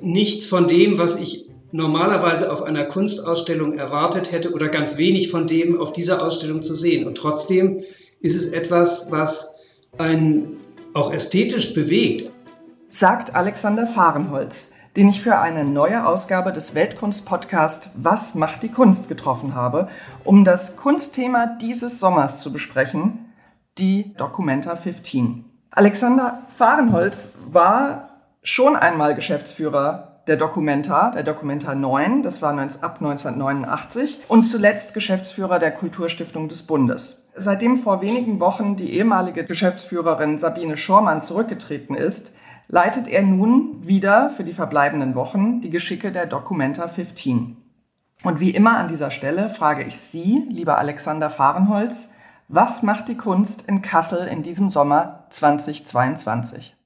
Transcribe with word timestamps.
nichts 0.00 0.46
von 0.46 0.68
dem, 0.68 0.98
was 0.98 1.16
ich 1.16 1.48
normalerweise 1.72 2.52
auf 2.52 2.62
einer 2.62 2.84
Kunstausstellung 2.84 3.78
erwartet 3.78 4.30
hätte 4.30 4.52
oder 4.52 4.68
ganz 4.68 4.96
wenig 4.96 5.30
von 5.30 5.46
dem 5.46 5.80
auf 5.80 5.92
dieser 5.92 6.22
Ausstellung 6.22 6.62
zu 6.62 6.74
sehen. 6.74 7.06
Und 7.06 7.16
trotzdem 7.16 7.80
ist 8.20 8.36
es 8.36 8.46
etwas, 8.46 9.06
was 9.10 9.48
einen 9.98 10.58
auch 10.94 11.12
ästhetisch 11.12 11.74
bewegt. 11.74 12.30
Sagt 12.88 13.34
Alexander 13.34 13.86
Fahrenholz, 13.86 14.70
den 14.96 15.08
ich 15.08 15.22
für 15.22 15.38
eine 15.38 15.64
neue 15.64 16.06
Ausgabe 16.06 16.52
des 16.52 16.74
Weltkunst-Podcast 16.74 17.90
Was 17.94 18.34
macht 18.34 18.62
die 18.62 18.68
Kunst 18.68 19.08
getroffen 19.08 19.54
habe, 19.54 19.88
um 20.24 20.44
das 20.44 20.76
Kunstthema 20.76 21.56
dieses 21.60 21.98
Sommers 21.98 22.42
zu 22.42 22.52
besprechen, 22.52 23.32
die 23.78 24.12
Documenta 24.18 24.76
15. 24.76 25.46
Alexander 25.70 26.42
Fahrenholz 26.58 27.32
war 27.50 28.11
schon 28.42 28.76
einmal 28.76 29.14
Geschäftsführer 29.14 30.20
der 30.26 30.36
Documenta, 30.36 31.10
der 31.10 31.24
Documenta 31.24 31.74
9, 31.74 32.22
das 32.22 32.42
war 32.42 32.50
ab 32.52 32.98
1989, 33.00 34.20
und 34.28 34.44
zuletzt 34.44 34.94
Geschäftsführer 34.94 35.58
der 35.58 35.72
Kulturstiftung 35.72 36.48
des 36.48 36.62
Bundes. 36.64 37.22
Seitdem 37.34 37.76
vor 37.76 38.02
wenigen 38.02 38.40
Wochen 38.40 38.76
die 38.76 38.92
ehemalige 38.92 39.44
Geschäftsführerin 39.44 40.38
Sabine 40.38 40.76
Schormann 40.76 41.22
zurückgetreten 41.22 41.96
ist, 41.96 42.30
leitet 42.68 43.08
er 43.08 43.22
nun 43.22 43.86
wieder 43.86 44.30
für 44.30 44.44
die 44.44 44.52
verbleibenden 44.52 45.14
Wochen 45.14 45.60
die 45.60 45.70
Geschicke 45.70 46.12
der 46.12 46.26
Documenta 46.26 46.88
15. 46.88 47.56
Und 48.22 48.38
wie 48.38 48.50
immer 48.50 48.76
an 48.76 48.88
dieser 48.88 49.10
Stelle 49.10 49.50
frage 49.50 49.82
ich 49.82 49.98
Sie, 49.98 50.46
lieber 50.48 50.78
Alexander 50.78 51.30
Fahrenholz, 51.30 52.10
was 52.48 52.82
macht 52.82 53.08
die 53.08 53.16
Kunst 53.16 53.62
in 53.66 53.82
Kassel 53.82 54.28
in 54.28 54.42
diesem 54.42 54.70
Sommer 54.70 55.24
2022? 55.30 56.76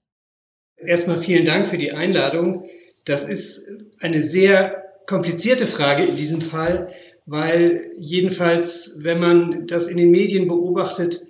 Erstmal 0.84 1.20
vielen 1.20 1.44
Dank 1.44 1.68
für 1.68 1.78
die 1.78 1.92
Einladung. 1.92 2.64
Das 3.04 3.24
ist 3.24 3.66
eine 4.00 4.22
sehr 4.22 4.84
komplizierte 5.06 5.66
Frage 5.66 6.04
in 6.04 6.16
diesem 6.16 6.40
Fall, 6.40 6.92
weil 7.24 7.92
jedenfalls, 7.98 8.94
wenn 8.98 9.18
man 9.18 9.66
das 9.66 9.86
in 9.86 9.96
den 9.96 10.10
Medien 10.10 10.48
beobachtet, 10.48 11.20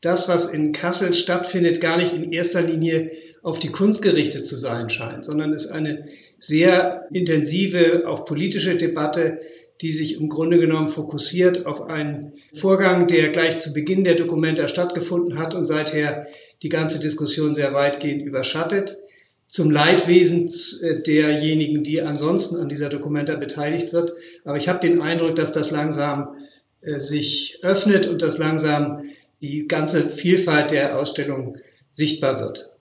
das, 0.00 0.28
was 0.28 0.46
in 0.46 0.72
Kassel 0.72 1.14
stattfindet, 1.14 1.80
gar 1.80 1.96
nicht 1.96 2.12
in 2.12 2.32
erster 2.32 2.62
Linie 2.62 3.12
auf 3.42 3.58
die 3.58 3.70
Kunst 3.70 4.02
gerichtet 4.02 4.46
zu 4.46 4.56
sein 4.56 4.90
scheint, 4.90 5.24
sondern 5.24 5.52
es 5.52 5.66
eine 5.66 6.08
sehr 6.38 7.06
intensive, 7.10 8.04
auch 8.06 8.24
politische 8.24 8.76
Debatte, 8.76 9.40
die 9.80 9.92
sich 9.92 10.20
im 10.20 10.28
Grunde 10.28 10.58
genommen 10.58 10.88
fokussiert 10.88 11.66
auf 11.66 11.82
einen 11.82 12.34
Vorgang, 12.54 13.06
der 13.06 13.30
gleich 13.30 13.58
zu 13.58 13.72
Beginn 13.72 14.04
der 14.04 14.14
Dokumenta 14.14 14.68
stattgefunden 14.68 15.38
hat 15.38 15.54
und 15.54 15.66
seither 15.66 16.26
die 16.62 16.68
ganze 16.68 16.98
Diskussion 16.98 17.54
sehr 17.54 17.74
weitgehend 17.74 18.22
überschattet 18.22 18.96
zum 19.54 19.70
Leidwesen 19.70 20.52
äh, 20.82 21.00
derjenigen, 21.00 21.84
die 21.84 22.02
ansonsten 22.02 22.56
an 22.56 22.68
dieser 22.68 22.88
Dokumenta 22.88 23.36
beteiligt 23.36 23.92
wird. 23.92 24.12
Aber 24.44 24.56
ich 24.56 24.68
habe 24.68 24.80
den 24.80 25.00
Eindruck, 25.00 25.36
dass 25.36 25.52
das 25.52 25.70
langsam 25.70 26.36
äh, 26.80 26.98
sich 26.98 27.60
öffnet 27.62 28.06
und 28.06 28.20
dass 28.20 28.36
langsam 28.38 29.04
die 29.40 29.68
ganze 29.68 30.10
Vielfalt 30.10 30.70
der 30.70 30.98
Ausstellung 30.98 31.58
sichtbar 31.92 32.40
wird. 32.40 32.73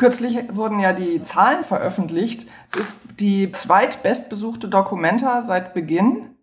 Kürzlich 0.00 0.38
wurden 0.50 0.80
ja 0.80 0.94
die 0.94 1.20
Zahlen 1.20 1.62
veröffentlicht. 1.62 2.46
Es 2.72 2.80
ist 2.80 2.96
die 3.20 3.52
zweitbestbesuchte 3.52 4.66
Dokumenta 4.66 5.42
seit 5.42 5.74
Beginn. 5.74 6.36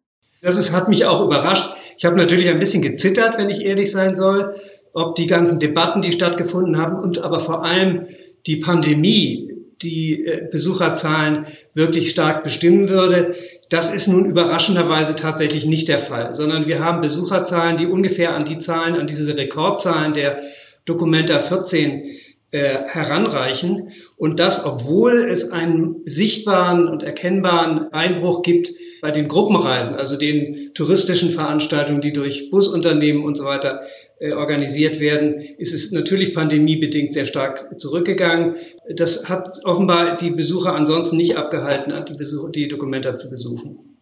Das 0.44 0.58
ist, 0.58 0.72
hat 0.72 0.90
mich 0.90 1.06
auch 1.06 1.26
überrascht. 1.26 1.68
Ich 1.98 2.06
habe 2.06 2.18
natürlich 2.18 2.50
ein 2.50 2.60
bisschen 2.60 2.84
gezittert, 2.84 3.40
wenn 3.40 3.50
ich 3.50 3.62
ehrlich 3.62 3.92
sein 3.92 4.16
soll, 4.16 4.58
ob 4.94 5.16
die 5.16 5.26
ganzen 5.26 5.58
Debatten, 5.58 6.02
die 6.02 6.12
stattgefunden 6.12 6.78
haben 6.78 7.00
und 7.00 7.18
aber 7.18 7.40
vor 7.40 7.66
allem 7.66 8.06
die 8.46 8.58
Pandemie 8.58 9.52
die 9.82 10.24
äh, 10.24 10.48
Besucherzahlen 10.52 11.48
wirklich 11.74 12.12
stark 12.12 12.44
bestimmen 12.44 12.90
würde. 12.90 13.34
Das 13.72 13.92
ist 13.92 14.08
nun 14.08 14.26
überraschenderweise 14.26 15.16
tatsächlich 15.16 15.66
nicht 15.66 15.88
der 15.88 15.98
Fall, 15.98 16.36
sondern 16.36 16.68
wir 16.68 16.84
haben 16.84 17.02
Besucherzahlen, 17.02 17.78
die 17.78 17.88
ungefähr 17.88 18.36
an 18.36 18.46
die 18.46 18.60
Zahlen, 18.60 18.98
an 18.98 19.08
diese 19.08 19.36
Rekordzahlen 19.36 20.14
der 20.14 20.44
Documenta 20.86 21.40
14 21.40 22.04
äh, 22.52 22.86
heranreichen. 22.86 23.92
Und 24.16 24.40
das, 24.40 24.66
obwohl 24.66 25.28
es 25.30 25.52
einen 25.52 25.98
sichtbaren 26.06 26.88
und 26.88 27.04
erkennbaren 27.04 27.92
Einbruch 27.92 28.42
gibt 28.42 28.70
bei 29.02 29.12
den 29.12 29.28
Gruppenreisen, 29.28 29.96
also 29.96 30.18
den 30.18 30.74
touristischen 30.74 31.32
Veranstaltungen, 31.32 32.00
die 32.00 32.14
durch 32.14 32.50
Busunternehmen 32.50 33.26
und 33.26 33.36
so 33.36 33.44
weiter 33.44 33.82
äh, 34.20 34.32
organisiert 34.32 35.00
werden, 35.00 35.42
ist 35.58 35.74
es 35.74 35.92
natürlich 35.92 36.34
pandemiebedingt 36.34 37.14
sehr 37.14 37.26
stark 37.26 37.80
zurückgegangen. 37.80 38.56
Das 38.96 39.28
hat 39.28 39.60
offenbar 39.66 40.16
die 40.16 40.32
Besucher 40.32 40.74
ansonsten 40.74 41.18
nicht 41.18 41.36
abgehalten, 41.36 41.94
die, 42.06 42.16
Besucher, 42.16 42.50
die 42.50 42.68
Dokumenta 42.70 43.18
zu 43.18 43.30
besuchen. 43.30 44.00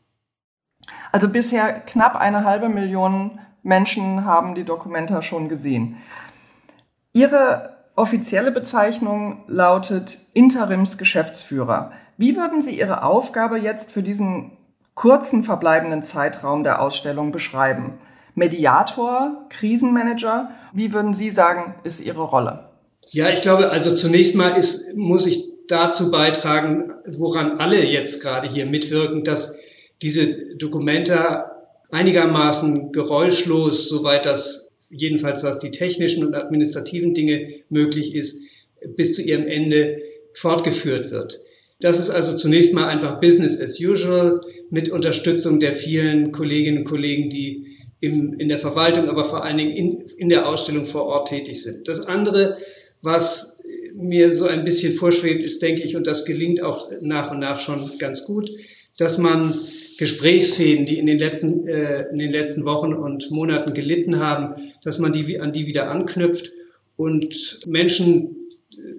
Also 1.11 1.29
bisher 1.29 1.73
knapp 1.73 2.15
eine 2.15 2.43
halbe 2.43 2.69
Million 2.69 3.39
Menschen 3.63 4.23
haben 4.23 4.53
die 4.53 4.63
Dokumenta 4.63 5.23
schon 5.23 5.49
gesehen. 5.49 5.97
Ihre 7.11 7.74
offizielle 7.95 8.51
Bezeichnung 8.51 9.43
lautet 9.47 10.19
Interimsgeschäftsführer. 10.33 11.91
Wie 12.17 12.35
würden 12.35 12.61
Sie 12.61 12.77
Ihre 12.77 13.03
Aufgabe 13.03 13.57
jetzt 13.57 13.91
für 13.91 14.03
diesen 14.03 14.57
kurzen 14.93 15.43
verbleibenden 15.43 16.03
Zeitraum 16.03 16.63
der 16.63 16.81
Ausstellung 16.81 17.31
beschreiben? 17.31 17.99
Mediator, 18.33 19.45
Krisenmanager? 19.49 20.51
Wie 20.73 20.93
würden 20.93 21.13
Sie 21.13 21.29
sagen, 21.29 21.75
ist 21.83 21.99
Ihre 22.01 22.23
Rolle? 22.23 22.69
Ja, 23.11 23.29
ich 23.29 23.41
glaube, 23.41 23.69
also 23.69 23.95
zunächst 23.95 24.35
mal 24.35 24.57
ist, 24.57 24.93
muss 24.95 25.25
ich 25.25 25.45
dazu 25.67 26.11
beitragen, 26.11 26.91
woran 27.07 27.59
alle 27.59 27.83
jetzt 27.85 28.21
gerade 28.21 28.47
hier 28.47 28.65
mitwirken, 28.65 29.23
dass 29.23 29.53
diese 30.01 30.55
Dokumente 30.57 31.45
einigermaßen 31.91 32.91
geräuschlos, 32.91 33.87
soweit 33.87 34.25
das 34.25 34.64
jedenfalls 34.97 35.43
was 35.43 35.59
die 35.59 35.71
technischen 35.71 36.25
und 36.25 36.33
administrativen 36.33 37.13
Dinge 37.13 37.55
möglich 37.69 38.15
ist, 38.15 38.39
bis 38.95 39.15
zu 39.15 39.21
ihrem 39.21 39.47
Ende 39.47 40.01
fortgeführt 40.33 41.11
wird. 41.11 41.39
Das 41.81 41.99
ist 41.99 42.09
also 42.09 42.35
zunächst 42.35 42.73
mal 42.73 42.87
einfach 42.87 43.19
Business 43.19 43.59
as 43.59 43.79
usual 43.79 44.41
mit 44.69 44.89
Unterstützung 44.89 45.59
der 45.59 45.73
vielen 45.73 46.31
Kolleginnen 46.31 46.79
und 46.79 46.85
Kollegen, 46.85 47.29
die 47.29 47.77
im, 47.99 48.39
in 48.39 48.49
der 48.49 48.59
Verwaltung, 48.59 49.09
aber 49.09 49.25
vor 49.25 49.43
allen 49.43 49.57
Dingen 49.57 49.75
in, 49.75 50.01
in 50.17 50.29
der 50.29 50.47
Ausstellung 50.47 50.85
vor 50.85 51.05
Ort 51.05 51.29
tätig 51.29 51.63
sind. 51.63 51.87
Das 51.87 52.01
andere, 52.01 52.57
was 53.01 53.57
mir 53.93 54.31
so 54.31 54.45
ein 54.45 54.65
bisschen 54.65 54.93
vorschwebt, 54.93 55.43
ist, 55.43 55.61
denke 55.61 55.83
ich, 55.83 55.95
und 55.95 56.05
das 56.05 56.25
gelingt 56.25 56.61
auch 56.61 56.91
nach 57.01 57.31
und 57.31 57.39
nach 57.39 57.59
schon 57.59 57.97
ganz 57.97 58.25
gut, 58.25 58.49
dass 58.97 59.17
man 59.17 59.59
Gesprächsfäden, 59.97 60.85
die 60.85 60.99
in 60.99 61.05
den 61.05 61.19
letzten, 61.19 61.67
äh, 61.67 62.09
in 62.09 62.19
den 62.19 62.31
letzten 62.31 62.65
Wochen 62.65 62.93
und 62.93 63.31
Monaten 63.31 63.73
gelitten 63.73 64.19
haben, 64.19 64.73
dass 64.83 64.99
man 64.99 65.13
die, 65.13 65.39
an 65.39 65.53
die 65.53 65.67
wieder 65.67 65.89
anknüpft 65.89 66.51
und 66.97 67.59
Menschen 67.65 68.35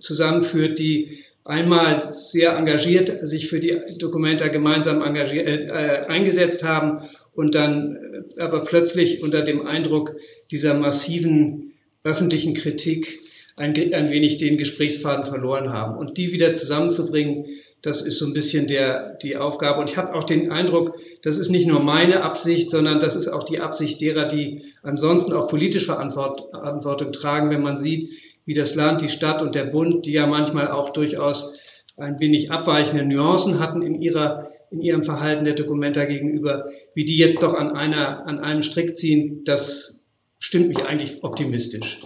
zusammenführt, 0.01 0.79
die 0.79 1.19
einmal 1.45 2.13
sehr 2.13 2.57
engagiert 2.57 3.27
sich 3.27 3.49
für 3.49 3.61
die 3.61 3.79
Dokumenta 3.99 4.49
gemeinsam 4.49 5.03
engagiert, 5.03 5.47
äh, 5.47 6.07
eingesetzt 6.09 6.63
haben 6.63 7.09
und 7.35 7.55
dann 7.55 8.25
äh, 8.37 8.41
aber 8.41 8.65
plötzlich 8.65 9.23
unter 9.23 9.43
dem 9.43 9.67
Eindruck 9.67 10.17
dieser 10.51 10.75
massiven 10.75 11.73
öffentlichen 12.05 12.55
Kritik 12.55 13.21
ein, 13.57 13.75
ein 13.93 14.11
wenig 14.11 14.39
den 14.39 14.59
Gesprächsfaden 14.59 15.25
verloren 15.25 15.73
haben. 15.73 15.97
Und 15.97 16.19
die 16.19 16.33
wieder 16.33 16.55
zusammenzubringen, 16.55 17.47
das 17.87 18.03
ist 18.03 18.19
so 18.19 18.27
ein 18.27 18.33
bisschen 18.33 18.67
der, 18.67 19.15
die 19.23 19.37
Aufgabe. 19.37 19.81
Und 19.81 19.91
ich 19.91 19.97
habe 19.97 20.15
auch 20.15 20.25
den 20.25 20.51
Eindruck, 20.51 20.99
das 21.23 21.39
ist 21.39 21.51
nicht 21.51 21.67
nur 21.67 21.81
meine 21.81 22.23
Absicht, 22.23 22.71
sondern 22.71 22.99
das 22.99 23.15
ist 23.15 23.29
auch 23.29 23.45
die 23.45 23.61
Absicht 23.61 24.01
derer, 24.01 24.27
die 24.27 24.65
ansonsten 24.83 25.33
auch 25.33 25.49
politisch 25.49 25.87
Verantwortung 25.87 27.13
tragen, 27.13 27.51
wenn 27.51 27.63
man 27.63 27.77
sieht, 27.77 28.11
wie 28.45 28.55
das 28.55 28.75
Land, 28.75 29.03
die 29.03 29.09
Stadt 29.09 29.41
und 29.41 29.55
der 29.55 29.65
Bund, 29.65 30.05
die 30.05 30.13
ja 30.13 30.27
manchmal 30.27 30.69
auch 30.69 30.91
durchaus 30.91 31.59
ein 31.97 32.19
wenig 32.21 32.51
abweichende 32.51 33.05
Nuancen 33.05 33.61
hatten 33.61 33.83
in 33.83 34.03
ihrer 34.03 34.51
in 34.71 34.83
ihrem 34.83 35.05
Verhalten 35.05 35.45
der 35.45 35.55
Dokumenta 35.55 36.05
gegenüber, 36.07 36.67
wie 36.95 37.05
die 37.05 37.17
jetzt 37.17 37.43
doch 37.43 37.55
an 37.55 37.71
einer, 37.71 38.27
an 38.27 38.41
einem 38.41 38.65
Strick 38.65 38.97
ziehen, 38.97 39.45
das 39.45 40.05
stimmt 40.41 40.69
mich 40.69 40.79
eigentlich 40.79 41.23
optimistisch. 41.23 41.99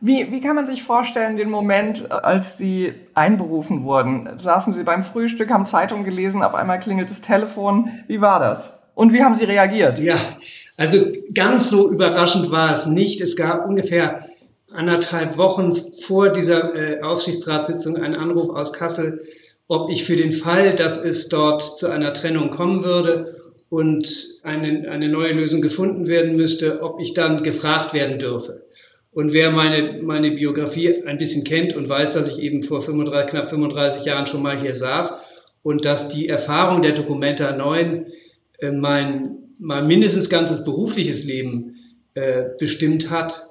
Wie, 0.00 0.30
wie 0.30 0.40
kann 0.40 0.54
man 0.54 0.66
sich 0.66 0.84
vorstellen, 0.84 1.36
den 1.36 1.50
Moment, 1.50 2.10
als 2.12 2.56
Sie 2.56 2.92
einberufen 3.14 3.82
wurden? 3.82 4.28
Saßen 4.38 4.72
Sie 4.72 4.84
beim 4.84 5.02
Frühstück, 5.02 5.50
haben 5.50 5.66
Zeitung 5.66 6.04
gelesen, 6.04 6.42
auf 6.42 6.54
einmal 6.54 6.78
klingelt 6.78 7.10
das 7.10 7.20
Telefon. 7.20 7.90
Wie 8.06 8.20
war 8.20 8.38
das? 8.38 8.72
Und 8.94 9.12
wie 9.12 9.24
haben 9.24 9.34
Sie 9.34 9.44
reagiert? 9.44 9.98
Ja, 9.98 10.16
also 10.76 11.04
ganz 11.34 11.68
so 11.68 11.90
überraschend 11.90 12.52
war 12.52 12.74
es 12.74 12.86
nicht. 12.86 13.20
Es 13.20 13.34
gab 13.34 13.66
ungefähr 13.66 14.28
anderthalb 14.72 15.36
Wochen 15.36 15.74
vor 16.06 16.28
dieser 16.28 16.74
äh, 16.76 17.02
Aufsichtsratssitzung 17.02 17.96
einen 17.96 18.14
Anruf 18.14 18.50
aus 18.50 18.72
Kassel, 18.72 19.20
ob 19.66 19.90
ich 19.90 20.04
für 20.04 20.16
den 20.16 20.30
Fall, 20.30 20.76
dass 20.76 20.96
es 20.96 21.28
dort 21.28 21.76
zu 21.76 21.88
einer 21.88 22.14
Trennung 22.14 22.50
kommen 22.50 22.84
würde 22.84 23.34
und 23.68 24.08
eine, 24.44 24.88
eine 24.88 25.08
neue 25.08 25.32
Lösung 25.32 25.60
gefunden 25.60 26.06
werden 26.06 26.36
müsste, 26.36 26.82
ob 26.82 27.00
ich 27.00 27.14
dann 27.14 27.42
gefragt 27.42 27.92
werden 27.92 28.20
dürfe. 28.20 28.62
Und 29.18 29.32
wer 29.32 29.50
meine, 29.50 30.00
meine 30.00 30.30
Biografie 30.30 31.02
ein 31.04 31.18
bisschen 31.18 31.42
kennt 31.42 31.74
und 31.74 31.88
weiß, 31.88 32.12
dass 32.12 32.30
ich 32.30 32.38
eben 32.38 32.62
vor 32.62 32.82
35, 32.82 33.28
knapp 33.32 33.50
35 33.50 34.04
Jahren 34.04 34.28
schon 34.28 34.44
mal 34.44 34.60
hier 34.60 34.76
saß 34.76 35.12
und 35.64 35.84
dass 35.84 36.08
die 36.08 36.28
Erfahrung 36.28 36.82
der 36.82 36.92
Documenta 36.92 37.50
9 37.50 38.06
äh, 38.60 38.70
mein, 38.70 39.38
mein 39.58 39.88
mindestens 39.88 40.30
ganzes 40.30 40.62
berufliches 40.62 41.24
Leben 41.24 41.74
äh, 42.14 42.44
bestimmt 42.60 43.10
hat, 43.10 43.42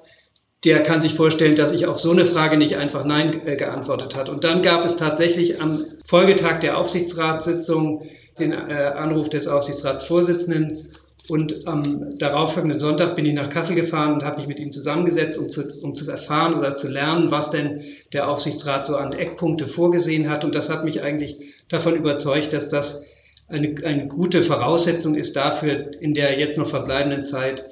der 0.64 0.82
kann 0.82 1.02
sich 1.02 1.12
vorstellen, 1.12 1.54
dass 1.54 1.72
ich 1.72 1.84
auf 1.84 1.98
so 1.98 2.12
eine 2.12 2.24
Frage 2.24 2.56
nicht 2.56 2.76
einfach 2.76 3.04
Nein 3.04 3.46
äh, 3.46 3.56
geantwortet 3.56 4.14
hat. 4.14 4.30
Und 4.30 4.44
dann 4.44 4.62
gab 4.62 4.86
es 4.86 4.96
tatsächlich 4.96 5.60
am 5.60 5.84
Folgetag 6.06 6.60
der 6.60 6.78
Aufsichtsratssitzung 6.78 8.06
den 8.38 8.52
äh, 8.52 8.56
Anruf 8.96 9.28
des 9.28 9.46
Aufsichtsratsvorsitzenden 9.46 10.92
und 11.28 11.66
am 11.66 12.18
darauffolgenden 12.18 12.80
Sonntag 12.80 13.14
bin 13.14 13.26
ich 13.26 13.34
nach 13.34 13.50
Kassel 13.50 13.76
gefahren 13.76 14.14
und 14.14 14.24
habe 14.24 14.38
mich 14.38 14.48
mit 14.48 14.58
ihm 14.58 14.72
zusammengesetzt, 14.72 15.36
um 15.36 15.50
zu, 15.50 15.62
um 15.82 15.94
zu 15.94 16.10
erfahren 16.10 16.54
oder 16.54 16.74
zu 16.74 16.88
lernen, 16.88 17.30
was 17.30 17.50
denn 17.50 17.82
der 18.14 18.30
Aufsichtsrat 18.30 18.86
so 18.86 18.96
an 18.96 19.12
Eckpunkte 19.12 19.68
vorgesehen 19.68 20.30
hat. 20.30 20.44
Und 20.44 20.54
das 20.54 20.70
hat 20.70 20.84
mich 20.84 21.02
eigentlich 21.02 21.36
davon 21.68 21.96
überzeugt, 21.96 22.54
dass 22.54 22.70
das 22.70 23.02
eine, 23.48 23.74
eine 23.84 24.08
gute 24.08 24.42
Voraussetzung 24.42 25.16
ist 25.16 25.36
dafür, 25.36 25.90
in 26.00 26.14
der 26.14 26.38
jetzt 26.38 26.56
noch 26.56 26.68
verbleibenden 26.68 27.24
Zeit 27.24 27.64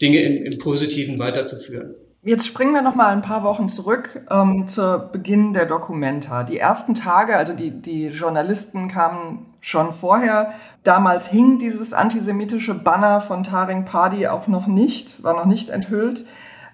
Dinge 0.00 0.20
in, 0.22 0.44
im 0.44 0.58
Positiven 0.58 1.18
weiterzuführen. 1.18 1.94
Jetzt 2.26 2.44
springen 2.44 2.74
wir 2.74 2.82
noch 2.82 2.96
mal 2.96 3.12
ein 3.12 3.22
paar 3.22 3.44
Wochen 3.44 3.68
zurück 3.68 4.20
ähm, 4.32 4.66
zu 4.66 5.08
Beginn 5.12 5.52
der 5.52 5.64
Dokumenta. 5.64 6.42
Die 6.42 6.58
ersten 6.58 6.96
Tage, 6.96 7.36
also 7.36 7.52
die, 7.52 7.70
die 7.70 8.08
Journalisten 8.08 8.88
kamen 8.88 9.46
schon 9.60 9.92
vorher. 9.92 10.52
Damals 10.82 11.28
hing 11.28 11.60
dieses 11.60 11.92
antisemitische 11.92 12.74
Banner 12.74 13.20
von 13.20 13.44
Taring 13.44 13.84
Padi 13.84 14.26
auch 14.26 14.48
noch 14.48 14.66
nicht, 14.66 15.22
war 15.22 15.34
noch 15.34 15.44
nicht 15.44 15.70
enthüllt. 15.70 16.26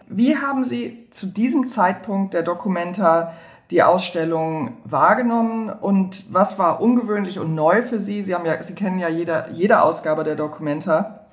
Wie 0.07 0.39
haben 0.39 0.65
Sie 0.65 1.07
zu 1.11 1.27
diesem 1.27 1.67
Zeitpunkt 1.67 2.33
der 2.33 2.45
Dokumenta 2.45 3.35
die 3.71 3.83
Ausstellung 3.83 4.79
wahrgenommen 4.85 5.69
und 5.69 6.33
was 6.33 6.59
war 6.59 6.81
ungewöhnlich 6.81 7.39
und 7.39 7.55
neu 7.55 7.83
für 7.83 8.01
Sie? 8.01 8.23
Sie 8.23 8.35
haben 8.35 8.47
ja, 8.47 8.63
Sie 8.63 8.75
kennen 8.75 8.99
ja 8.99 9.11
jede, 9.11 9.51
jede 9.53 9.83
Ausgabe 9.83 10.25
der 10.25 10.37
Dokumenta. 10.37 11.27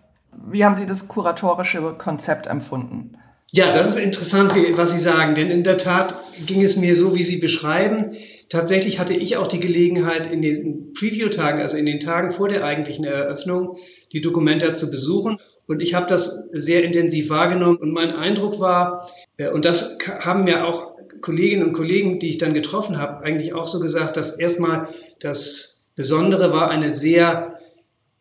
Wie 0.45 0.65
haben 0.65 0.75
Sie 0.75 0.85
das 0.85 1.07
kuratorische 1.07 1.93
Konzept 1.93 2.47
empfunden? 2.47 3.13
Ja, 3.51 3.73
das 3.73 3.89
ist 3.89 3.97
interessant, 3.97 4.53
was 4.75 4.91
Sie 4.91 4.99
sagen, 4.99 5.33
denn 5.33 5.49
in 5.49 5.63
der 5.63 5.77
Tat 5.77 6.15
ging 6.45 6.61
es 6.63 6.75
mir 6.75 6.95
so, 6.95 7.15
wie 7.15 7.23
Sie 7.23 7.37
beschreiben. 7.37 8.15
Tatsächlich 8.47 8.99
hatte 8.99 9.15
ich 9.15 9.37
auch 9.37 9.47
die 9.47 9.59
Gelegenheit, 9.59 10.31
in 10.31 10.41
den 10.41 10.93
Preview-Tagen, 10.93 11.59
also 11.59 11.75
in 11.75 11.85
den 11.85 11.99
Tagen 11.99 12.31
vor 12.31 12.47
der 12.47 12.63
eigentlichen 12.63 13.05
Eröffnung, 13.05 13.77
die 14.13 14.21
Dokumenta 14.21 14.75
zu 14.75 14.91
besuchen. 14.91 15.39
Und 15.67 15.81
ich 15.81 15.93
habe 15.93 16.07
das 16.07 16.47
sehr 16.51 16.83
intensiv 16.83 17.29
wahrgenommen. 17.29 17.77
Und 17.77 17.91
mein 17.91 18.11
Eindruck 18.11 18.59
war, 18.59 19.09
äh, 19.37 19.49
und 19.49 19.65
das 19.65 19.97
haben 20.19 20.43
mir 20.43 20.65
auch 20.65 20.95
Kolleginnen 21.21 21.63
und 21.63 21.73
Kollegen, 21.73 22.19
die 22.19 22.29
ich 22.29 22.37
dann 22.37 22.53
getroffen 22.53 22.97
habe, 22.97 23.23
eigentlich 23.23 23.53
auch 23.53 23.67
so 23.67 23.79
gesagt, 23.79 24.15
dass 24.15 24.37
erstmal 24.37 24.89
das 25.19 25.83
Besondere 25.95 26.53
war 26.53 26.69
eine 26.69 26.93
sehr 26.93 27.55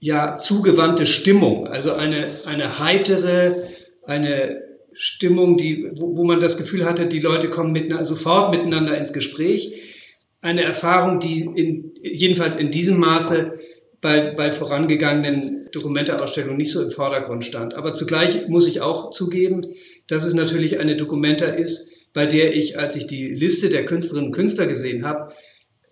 ja, 0.00 0.36
zugewandte 0.36 1.06
Stimmung, 1.06 1.66
also 1.66 1.92
eine, 1.92 2.40
eine 2.44 2.78
heitere, 2.78 3.68
eine 4.04 4.67
Stimmung, 4.98 5.56
die, 5.56 5.90
wo, 5.94 6.16
wo 6.16 6.24
man 6.24 6.40
das 6.40 6.56
Gefühl 6.56 6.84
hatte, 6.84 7.06
die 7.06 7.20
Leute 7.20 7.48
kommen 7.48 7.72
mit, 7.72 7.92
sofort 8.04 8.50
miteinander 8.50 8.98
ins 8.98 9.12
Gespräch. 9.12 9.72
Eine 10.40 10.62
Erfahrung, 10.62 11.20
die 11.20 11.40
in, 11.40 11.94
jedenfalls 12.02 12.56
in 12.56 12.70
diesem 12.70 12.98
Maße 12.98 13.54
bei, 14.00 14.32
bei 14.36 14.52
vorangegangenen 14.52 15.68
Dokumenteausstellungen 15.72 16.56
nicht 16.56 16.72
so 16.72 16.82
im 16.82 16.90
Vordergrund 16.90 17.44
stand. 17.44 17.74
Aber 17.74 17.94
zugleich 17.94 18.48
muss 18.48 18.66
ich 18.66 18.80
auch 18.80 19.10
zugeben, 19.10 19.60
dass 20.08 20.24
es 20.24 20.34
natürlich 20.34 20.78
eine 20.78 20.96
Dokumenta 20.96 21.46
ist, 21.46 21.88
bei 22.12 22.26
der 22.26 22.54
ich, 22.54 22.78
als 22.78 22.96
ich 22.96 23.06
die 23.06 23.28
Liste 23.28 23.68
der 23.68 23.84
Künstlerinnen 23.84 24.30
und 24.30 24.34
Künstler 24.34 24.66
gesehen 24.66 25.04
habe, 25.04 25.32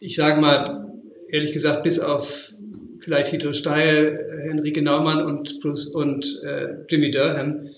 ich 0.00 0.17
sage 0.17 0.41
mal, 0.41 0.88
ehrlich 1.31 1.53
gesagt, 1.53 1.85
bis 1.85 1.99
auf 1.99 2.53
vielleicht 2.99 3.29
Hito 3.29 3.53
Steil, 3.53 4.43
Henrike 4.49 4.82
Naumann 4.82 5.25
und, 5.25 5.61
Bruce, 5.61 5.87
und 5.87 6.25
äh, 6.44 6.69
Jimmy 6.88 7.11
Durham, 7.11 7.69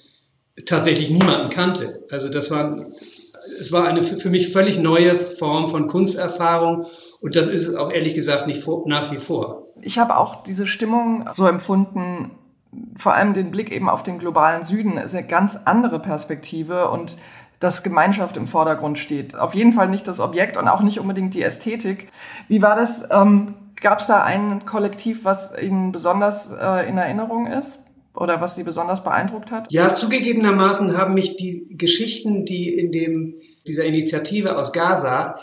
tatsächlich 0.67 1.11
niemanden 1.11 1.51
kannte. 1.51 2.05
Also 2.11 2.29
das 2.29 2.51
war, 2.51 2.87
es 3.59 3.73
war 3.73 3.87
eine 3.87 4.03
für 4.03 4.31
mich 4.31 4.53
völlig 4.53 4.79
neue 4.79 5.17
Form 5.17 5.69
von 5.69 5.87
Kunsterfahrung 5.89 6.87
und 7.21 7.37
das 7.37 7.49
ist 7.49 7.67
es 7.67 7.75
auch 7.75 7.91
ehrlich 7.91 8.15
gesagt 8.15 8.47
nicht 8.47 8.63
vor, 8.63 8.87
nach 8.87 9.13
wie 9.13 9.19
vor. 9.19 9.67
Ich 9.83 9.99
habe 9.99 10.17
auch 10.17 10.43
diese 10.43 10.67
Stimmung 10.67 11.29
so 11.33 11.47
empfunden, 11.47 12.33
vor 12.97 13.15
allem 13.15 13.35
den 13.35 13.51
Blick 13.51 13.73
eben 13.73 13.89
auf 13.89 14.03
den 14.03 14.19
globalen 14.19 14.65
Süden 14.65 14.99
ist 14.99 15.15
eine 15.15 15.27
ganz 15.27 15.59
andere 15.65 16.01
Perspektive 16.01 16.89
und 16.91 17.17
dass 17.61 17.83
Gemeinschaft 17.83 18.37
im 18.37 18.47
Vordergrund 18.47 18.99
steht. 18.99 19.35
Auf 19.35 19.55
jeden 19.55 19.73
Fall 19.73 19.89
nicht 19.89 20.07
das 20.07 20.21
Objekt 20.21 20.57
und 20.57 20.69
auch 20.69 20.81
nicht 20.81 21.01
unbedingt 21.01 21.35
die 21.35 21.43
Ästhetik. 21.43 22.09
Wie 22.47 22.63
war 22.63 22.77
das? 22.77 23.03
Ähm, 23.11 23.55
Gab 23.81 24.01
es 24.01 24.07
da 24.07 24.23
ein 24.25 24.67
Kollektiv, 24.67 25.25
was 25.25 25.53
Ihnen 25.57 25.93
besonders 25.93 26.51
äh, 26.51 26.89
in 26.89 26.99
Erinnerung 26.99 27.47
ist? 27.47 27.81
Oder 28.19 28.41
was 28.41 28.57
Sie 28.57 28.65
besonders 28.65 29.05
beeindruckt 29.05 29.51
hat? 29.51 29.71
Ja, 29.71 29.93
zugegebenermaßen 29.93 30.97
haben 30.97 31.15
mich 31.15 31.37
die 31.37 31.67
Geschichten, 31.71 32.45
die 32.45 32.75
in 32.75 32.93
dem, 32.93 33.35
dieser 33.67 33.85
Initiative 33.85 34.57
aus 34.57 34.73
Gaza, 34.73 35.37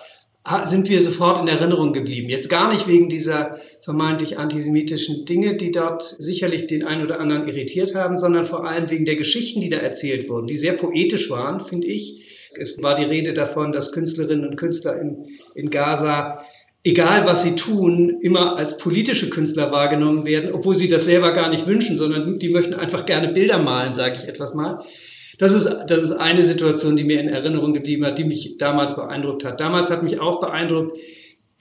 sind 0.65 0.89
wir 0.89 1.01
sofort 1.01 1.41
in 1.41 1.47
Erinnerung 1.47 1.91
geblieben. 1.91 2.29
Jetzt 2.29 2.49
gar 2.49 2.71
nicht 2.71 2.87
wegen 2.87 3.09
dieser 3.09 3.57
vermeintlich 3.83 4.37
antisemitischen 4.37 5.25
Dinge, 5.25 5.55
die 5.55 5.71
dort 5.71 6.03
sicherlich 6.19 6.67
den 6.67 6.83
einen 6.83 7.03
oder 7.03 7.19
anderen 7.19 7.47
irritiert 7.47 7.95
haben, 7.95 8.19
sondern 8.19 8.45
vor 8.45 8.63
allem 8.63 8.89
wegen 8.91 9.05
der 9.05 9.15
Geschichten, 9.15 9.59
die 9.59 9.69
da 9.69 9.77
erzählt 9.77 10.29
wurden, 10.29 10.45
die 10.45 10.59
sehr 10.59 10.73
poetisch 10.73 11.31
waren, 11.31 11.65
finde 11.65 11.87
ich. 11.87 12.51
Es 12.57 12.81
war 12.81 12.95
die 12.95 13.03
Rede 13.05 13.33
davon, 13.33 13.71
dass 13.71 13.91
Künstlerinnen 13.91 14.47
und 14.47 14.55
Künstler 14.55 15.01
in, 15.01 15.25
in 15.55 15.71
Gaza 15.71 16.45
egal 16.85 17.25
was 17.25 17.41
sie 17.41 17.55
tun, 17.55 18.19
immer 18.21 18.57
als 18.57 18.77
politische 18.77 19.29
Künstler 19.29 19.71
wahrgenommen 19.71 20.23
werden, 20.23 20.53
obwohl 20.53 20.75
sie 20.75 20.87
das 20.87 21.05
selber 21.05 21.33
gar 21.33 21.49
nicht 21.49 21.67
wünschen, 21.67 21.97
sondern 21.97 22.37
die 22.39 22.49
möchten 22.49 22.75
einfach 22.75 23.05
gerne 23.05 23.29
Bilder 23.29 23.57
malen, 23.57 23.95
sage 23.95 24.19
ich 24.21 24.29
etwas 24.29 24.53
mal. 24.53 24.85
Das 25.39 25.53
ist, 25.53 25.65
das 25.65 26.03
ist 26.03 26.11
eine 26.11 26.45
Situation, 26.45 26.95
die 26.95 27.03
mir 27.03 27.19
in 27.19 27.27
Erinnerung 27.27 27.73
geblieben 27.73 28.05
hat, 28.05 28.19
die 28.19 28.23
mich 28.23 28.57
damals 28.57 28.95
beeindruckt 28.95 29.43
hat. 29.43 29.59
Damals 29.59 29.89
hat 29.89 30.03
mich 30.03 30.19
auch 30.21 30.39
beeindruckt, 30.39 30.95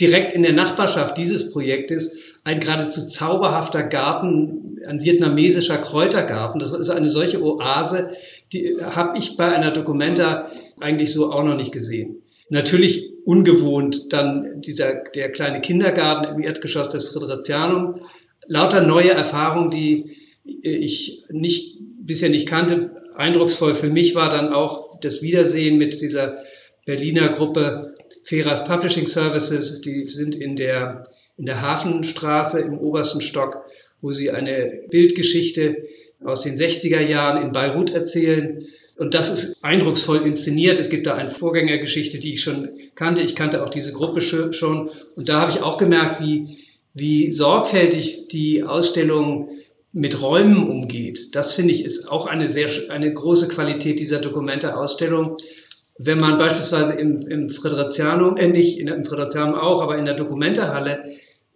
direkt 0.00 0.34
in 0.34 0.42
der 0.42 0.52
Nachbarschaft 0.52 1.16
dieses 1.16 1.50
Projektes 1.50 2.14
ein 2.44 2.60
geradezu 2.60 3.06
zauberhafter 3.06 3.82
Garten, 3.82 4.78
ein 4.86 5.00
vietnamesischer 5.00 5.78
Kräutergarten. 5.78 6.60
Das 6.60 6.70
ist 6.70 6.90
eine 6.90 7.08
solche 7.08 7.42
Oase, 7.42 8.10
die 8.52 8.76
habe 8.82 9.18
ich 9.18 9.38
bei 9.38 9.50
einer 9.50 9.70
Dokumenta 9.70 10.50
eigentlich 10.80 11.12
so 11.12 11.32
auch 11.32 11.44
noch 11.44 11.56
nicht 11.56 11.72
gesehen. 11.72 12.22
Natürlich 12.50 13.13
ungewohnt 13.24 14.12
dann 14.12 14.60
dieser, 14.60 14.94
der 15.14 15.32
kleine 15.32 15.60
Kindergarten 15.60 16.34
im 16.34 16.42
Erdgeschoss 16.42 16.90
des 16.90 17.04
Friderizianum. 17.06 18.02
Lauter 18.46 18.82
neue 18.82 19.10
Erfahrungen, 19.10 19.70
die 19.70 20.16
ich 20.44 21.24
nicht, 21.30 21.78
bisher 22.00 22.28
nicht 22.28 22.48
kannte. 22.48 22.90
Eindrucksvoll 23.14 23.74
für 23.74 23.88
mich 23.88 24.14
war 24.14 24.28
dann 24.28 24.52
auch 24.52 25.00
das 25.00 25.22
Wiedersehen 25.22 25.78
mit 25.78 26.00
dieser 26.00 26.38
Berliner 26.84 27.30
Gruppe 27.30 27.94
Feras 28.24 28.64
Publishing 28.66 29.06
Services. 29.06 29.80
Die 29.80 30.06
sind 30.08 30.34
in 30.34 30.56
der, 30.56 31.08
in 31.38 31.46
der 31.46 31.62
Hafenstraße 31.62 32.60
im 32.60 32.78
obersten 32.78 33.22
Stock, 33.22 33.64
wo 34.02 34.12
sie 34.12 34.30
eine 34.30 34.82
Bildgeschichte 34.90 35.84
aus 36.22 36.42
den 36.42 36.56
60er 36.56 37.00
Jahren 37.00 37.42
in 37.42 37.52
Beirut 37.52 37.90
erzählen 37.90 38.66
und 38.96 39.14
das 39.14 39.28
ist 39.28 39.64
eindrucksvoll 39.64 40.24
inszeniert. 40.24 40.78
Es 40.78 40.88
gibt 40.88 41.06
da 41.06 41.12
eine 41.12 41.30
Vorgängergeschichte, 41.30 42.18
die 42.18 42.34
ich 42.34 42.42
schon 42.42 42.68
kannte. 42.94 43.22
Ich 43.22 43.34
kannte 43.34 43.64
auch 43.64 43.70
diese 43.70 43.92
Gruppe 43.92 44.20
schon. 44.20 44.90
Und 45.16 45.28
da 45.28 45.40
habe 45.40 45.50
ich 45.50 45.60
auch 45.60 45.78
gemerkt, 45.78 46.20
wie, 46.20 46.58
wie 46.94 47.32
sorgfältig 47.32 48.28
die 48.28 48.62
Ausstellung 48.62 49.48
mit 49.92 50.20
Räumen 50.20 50.68
umgeht. 50.68 51.34
Das 51.34 51.54
finde 51.54 51.74
ich 51.74 51.84
ist 51.84 52.08
auch 52.08 52.26
eine 52.26 52.46
sehr, 52.46 52.68
eine 52.88 53.12
große 53.12 53.48
Qualität 53.48 53.98
dieser 53.98 54.20
Dokumente-Ausstellung. 54.20 55.36
Wenn 55.98 56.18
man 56.18 56.38
beispielsweise 56.38 56.94
im, 56.94 57.26
im 57.28 57.50
Friderizianum, 57.50 58.36
äh 58.36 58.48
nicht 58.48 58.78
in, 58.78 58.88
im 58.88 59.04
Friderizianum 59.04 59.54
auch, 59.54 59.82
aber 59.82 59.98
in 59.98 60.04
der 60.04 60.14
Dokumentehalle 60.14 61.04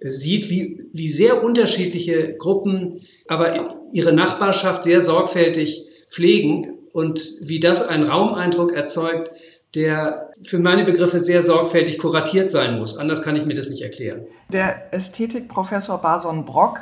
äh, 0.00 0.10
sieht, 0.10 0.50
wie, 0.50 0.84
wie 0.92 1.08
sehr 1.08 1.42
unterschiedliche 1.42 2.34
Gruppen 2.36 3.00
aber 3.28 3.80
ihre 3.92 4.12
Nachbarschaft 4.12 4.84
sehr 4.84 5.02
sorgfältig 5.02 5.84
pflegen 6.10 6.77
und 6.98 7.34
wie 7.40 7.60
das 7.60 7.80
einen 7.80 8.10
Raumeindruck 8.10 8.72
erzeugt, 8.72 9.30
der 9.76 10.30
für 10.42 10.58
meine 10.58 10.84
Begriffe 10.84 11.22
sehr 11.22 11.44
sorgfältig 11.44 11.98
kuratiert 11.98 12.50
sein 12.50 12.76
muss. 12.76 12.96
Anders 12.96 13.22
kann 13.22 13.36
ich 13.36 13.46
mir 13.46 13.54
das 13.54 13.68
nicht 13.68 13.82
erklären. 13.82 14.22
Der 14.48 14.92
Ästhetikprofessor 14.92 15.98
Bason 15.98 16.44
Brock 16.44 16.80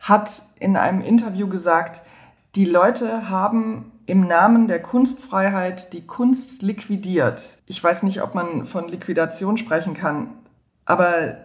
hat 0.00 0.42
in 0.60 0.76
einem 0.76 1.00
Interview 1.00 1.48
gesagt, 1.48 2.02
die 2.56 2.66
Leute 2.66 3.30
haben 3.30 3.92
im 4.04 4.26
Namen 4.26 4.68
der 4.68 4.82
Kunstfreiheit 4.82 5.94
die 5.94 6.06
Kunst 6.06 6.60
liquidiert. 6.60 7.56
Ich 7.64 7.82
weiß 7.82 8.02
nicht, 8.02 8.20
ob 8.20 8.34
man 8.34 8.66
von 8.66 8.88
Liquidation 8.88 9.56
sprechen 9.56 9.94
kann, 9.94 10.28
aber 10.84 11.38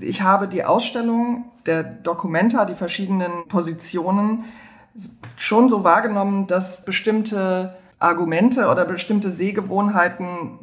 ich 0.00 0.22
habe 0.22 0.48
die 0.48 0.64
Ausstellung 0.64 1.52
der 1.66 1.82
Dokumenta, 1.82 2.64
die 2.64 2.74
verschiedenen 2.74 3.46
Positionen, 3.48 4.46
schon 5.36 5.68
so 5.68 5.84
wahrgenommen, 5.84 6.46
dass 6.46 6.84
bestimmte 6.84 7.74
Argumente 7.98 8.68
oder 8.68 8.84
bestimmte 8.84 9.30
Sehgewohnheiten 9.30 10.60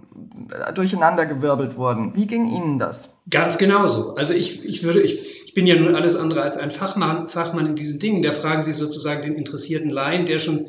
durcheinandergewirbelt 0.74 1.78
wurden. 1.78 2.16
Wie 2.16 2.28
ging 2.28 2.48
Ihnen 2.48 2.80
das? 2.80 3.10
Ganz 3.30 3.58
genauso. 3.58 4.16
Also 4.16 4.34
ich, 4.34 4.64
ich 4.64 4.84
würde, 4.84 5.02
ich, 5.02 5.46
ich 5.46 5.54
bin 5.54 5.68
ja 5.68 5.76
nun 5.76 5.96
alles 5.96 6.16
andere 6.16 6.42
als 6.42 6.58
ein 6.58 6.72
Fachmann, 6.72 7.30
Fachmann 7.30 7.66
in 7.66 7.76
diesen 7.76 8.00
Dingen. 8.00 8.22
Da 8.22 8.32
fragen 8.32 8.62
Sie 8.62 8.74
sozusagen 8.74 9.22
den 9.22 9.36
interessierten 9.36 9.90
Laien, 9.90 10.26
der 10.26 10.40
schon 10.40 10.68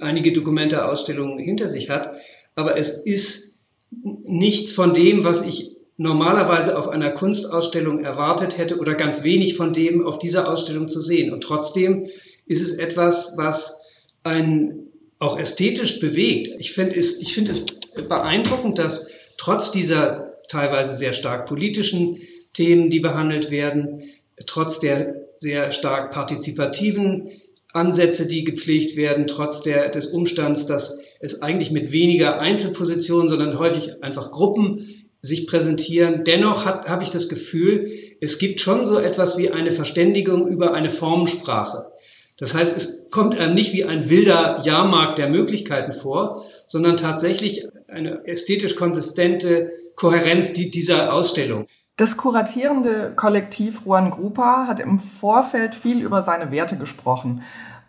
einige 0.00 0.32
Dokumente, 0.32 0.84
Ausstellungen 0.84 1.38
hinter 1.38 1.68
sich 1.68 1.88
hat. 1.88 2.14
Aber 2.54 2.76
es 2.76 2.90
ist 2.90 3.54
nichts 3.90 4.72
von 4.72 4.92
dem, 4.94 5.24
was 5.24 5.42
ich 5.42 5.76
normalerweise 5.96 6.78
auf 6.78 6.88
einer 6.88 7.10
Kunstausstellung 7.10 8.04
erwartet 8.04 8.56
hätte 8.56 8.78
oder 8.78 8.94
ganz 8.94 9.22
wenig 9.22 9.56
von 9.56 9.72
dem 9.72 10.06
auf 10.06 10.18
dieser 10.18 10.48
Ausstellung 10.48 10.88
zu 10.88 11.00
sehen. 11.00 11.32
Und 11.32 11.42
trotzdem 11.42 12.06
ist 12.50 12.62
es 12.62 12.72
etwas, 12.72 13.32
was 13.36 13.76
einen 14.24 14.88
auch 15.20 15.38
ästhetisch 15.38 16.00
bewegt. 16.00 16.48
Ich 16.58 16.72
finde 16.72 16.96
es, 16.96 17.16
ich 17.20 17.38
es 17.38 17.64
beeindruckend, 18.08 18.76
dass 18.76 19.06
trotz 19.36 19.70
dieser 19.70 20.34
teilweise 20.48 20.96
sehr 20.96 21.12
stark 21.12 21.46
politischen 21.46 22.18
Themen, 22.52 22.90
die 22.90 22.98
behandelt 22.98 23.52
werden, 23.52 24.02
trotz 24.46 24.80
der 24.80 25.26
sehr 25.38 25.70
stark 25.70 26.10
partizipativen 26.10 27.30
Ansätze, 27.72 28.26
die 28.26 28.42
gepflegt 28.42 28.96
werden, 28.96 29.28
trotz 29.28 29.62
der, 29.62 29.90
des 29.90 30.06
Umstands, 30.06 30.66
dass 30.66 30.98
es 31.20 31.42
eigentlich 31.42 31.70
mit 31.70 31.92
weniger 31.92 32.40
Einzelpositionen, 32.40 33.28
sondern 33.28 33.60
häufig 33.60 34.02
einfach 34.02 34.32
Gruppen 34.32 35.04
sich 35.22 35.46
präsentieren. 35.46 36.24
Dennoch 36.24 36.64
habe 36.64 37.04
ich 37.04 37.10
das 37.10 37.28
Gefühl, 37.28 37.92
es 38.20 38.38
gibt 38.38 38.60
schon 38.60 38.88
so 38.88 38.98
etwas 38.98 39.38
wie 39.38 39.50
eine 39.50 39.70
Verständigung 39.70 40.48
über 40.48 40.74
eine 40.74 40.90
Formensprache. 40.90 41.92
Das 42.40 42.54
heißt, 42.54 42.74
es 42.74 43.10
kommt 43.10 43.36
einem 43.36 43.54
nicht 43.54 43.74
wie 43.74 43.84
ein 43.84 44.08
wilder 44.08 44.62
Jahrmarkt 44.62 45.18
der 45.18 45.28
Möglichkeiten 45.28 45.92
vor, 45.92 46.44
sondern 46.66 46.96
tatsächlich 46.96 47.68
eine 47.86 48.26
ästhetisch 48.26 48.76
konsistente 48.76 49.70
Kohärenz 49.94 50.54
dieser 50.54 51.12
Ausstellung. 51.12 51.66
Das 51.96 52.16
kuratierende 52.16 53.12
Kollektiv 53.14 53.82
Juan 53.84 54.10
Grupa 54.10 54.66
hat 54.66 54.80
im 54.80 55.00
Vorfeld 55.00 55.74
viel 55.74 56.00
über 56.00 56.22
seine 56.22 56.50
Werte 56.50 56.78
gesprochen. 56.78 57.42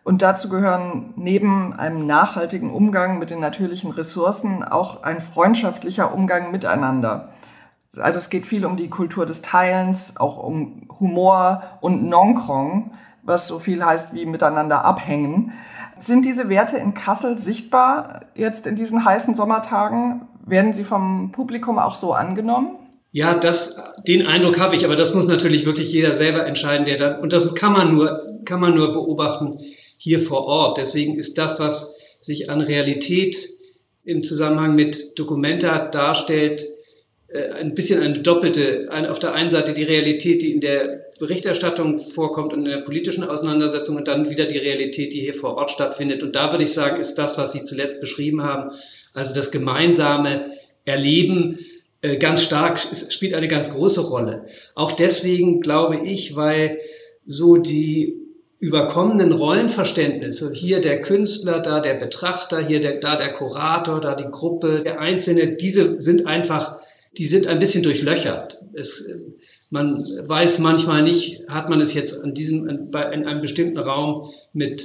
Und 0.04 0.22
dazu 0.22 0.50
gehören 0.50 1.14
neben 1.16 1.72
einem 1.72 2.06
nachhaltigen 2.06 2.72
Umgang 2.72 3.20
mit 3.20 3.30
den 3.30 3.40
natürlichen 3.40 3.92
Ressourcen 3.92 4.64
auch 4.64 5.04
ein 5.04 5.22
freundschaftlicher 5.22 6.14
Umgang 6.14 6.52
miteinander. 6.52 7.30
Also 7.96 8.20
es 8.20 8.30
geht 8.30 8.48
viel 8.48 8.66
um 8.66 8.76
die 8.76 8.90
Kultur 8.90 9.26
des 9.26 9.42
Teilens, 9.42 10.18
auch 10.18 10.44
um 10.44 10.88
Humor 11.00 11.64
und 11.80 12.04
Nonkrong, 12.10 12.92
was 13.24 13.48
so 13.48 13.60
viel 13.60 13.84
heißt 13.84 14.14
wie 14.14 14.26
miteinander 14.26 14.84
abhängen. 14.86 15.54
Sind 15.98 16.26
diese 16.26 16.50
Werte 16.50 16.78
in 16.78 16.94
Kassel 16.94 17.38
sichtbar 17.38 18.26
jetzt 18.36 18.66
in 18.66 18.76
diesen 18.76 19.06
heißen 19.06 19.36
Sommertagen? 19.36 20.28
Werden 20.46 20.74
sie 20.74 20.84
vom 20.84 21.32
Publikum 21.32 21.78
auch 21.78 21.96
so 21.96 22.14
angenommen? 22.14 22.78
Ja, 23.12 23.36
das, 23.36 23.78
den 24.08 24.26
Eindruck 24.26 24.58
habe 24.58 24.76
ich, 24.76 24.86
aber 24.86 24.96
das 24.96 25.14
muss 25.14 25.28
natürlich 25.28 25.66
wirklich 25.66 25.92
jeder 25.92 26.14
selber 26.14 26.46
entscheiden, 26.46 26.86
der 26.86 26.98
dann, 26.98 27.20
und 27.20 27.34
das 27.34 27.54
kann 27.56 27.74
man 27.74 27.94
nur, 27.94 28.40
kann 28.46 28.60
man 28.60 28.74
nur 28.74 28.94
beobachten, 28.94 29.60
hier 29.98 30.22
vor 30.22 30.46
Ort. 30.46 30.78
Deswegen 30.78 31.18
ist 31.18 31.38
das, 31.38 31.60
was 31.60 31.94
sich 32.22 32.50
an 32.50 32.62
Realität 32.62 33.50
im 34.04 34.24
Zusammenhang 34.24 34.76
mit 34.76 35.20
Documenta 35.20 35.90
darstellt, 35.90 36.66
ein 37.34 37.76
bisschen 37.76 38.02
eine 38.02 38.20
doppelte. 38.20 38.90
Auf 39.10 39.20
der 39.20 39.34
einen 39.34 39.50
Seite 39.50 39.74
die 39.74 39.84
Realität, 39.84 40.42
die 40.42 40.52
in 40.52 40.62
der 40.62 41.06
Berichterstattung 41.20 42.00
vorkommt 42.00 42.52
und 42.54 42.66
in 42.66 42.72
der 42.72 42.82
politischen 42.82 43.24
Auseinandersetzung 43.24 43.96
und 43.96 44.08
dann 44.08 44.30
wieder 44.30 44.46
die 44.46 44.58
Realität, 44.58 45.14
die 45.14 45.22
hier 45.22 45.36
vor 45.36 45.56
Ort 45.56 45.72
stattfindet. 45.72 46.24
Und 46.24 46.36
da 46.36 46.52
würde 46.52 46.64
ich 46.64 46.74
sagen, 46.74 47.00
ist 47.00 47.16
das, 47.16 47.38
was 47.38 47.52
Sie 47.52 47.64
zuletzt 47.64 48.02
beschrieben 48.02 48.44
haben, 48.44 48.72
also 49.14 49.34
das 49.34 49.52
gemeinsame 49.52 50.52
Erleben, 50.86 51.60
äh, 52.02 52.18
ganz 52.18 52.42
stark, 52.44 52.80
spielt 53.10 53.34
eine 53.34 53.48
ganz 53.48 53.70
große 53.70 54.02
Rolle. 54.02 54.46
Auch 54.74 54.94
deswegen 54.94 55.62
glaube 55.62 56.02
ich, 56.06 56.36
weil 56.36 56.80
so 57.26 57.58
die 57.58 58.18
überkommenen 58.60 59.32
Rollenverständnisse, 59.32 60.52
hier 60.54 60.82
der 60.82 61.02
Künstler, 61.02 61.60
da 61.60 61.80
der 61.80 61.96
Betrachter, 61.96 62.66
hier 62.66 62.80
der, 62.80 63.00
da 63.00 63.16
der 63.16 63.34
Kurator, 63.34 64.02
da 64.02 64.16
die 64.16 64.30
Gruppe, 64.30 64.82
der 64.84 65.00
Einzelne, 65.00 65.56
diese 65.56 66.02
sind 66.02 66.28
einfach, 66.28 66.80
die 67.18 67.26
sind 67.26 67.48
ein 67.48 67.60
bisschen 67.60 67.84
durchlöchert. 67.84 68.60
Es, 68.74 69.06
man 69.70 70.04
weiß 70.26 70.60
manchmal 70.60 71.04
nicht, 71.04 71.48
hat 71.48 71.70
man 71.70 71.82
es 71.82 71.94
jetzt 71.94 72.18
an 72.20 72.34
diesem, 72.34 72.68
in 72.68 72.96
einem 72.96 73.42
bestimmten 73.42 73.78
Raum 73.78 74.32
mit 74.54 74.84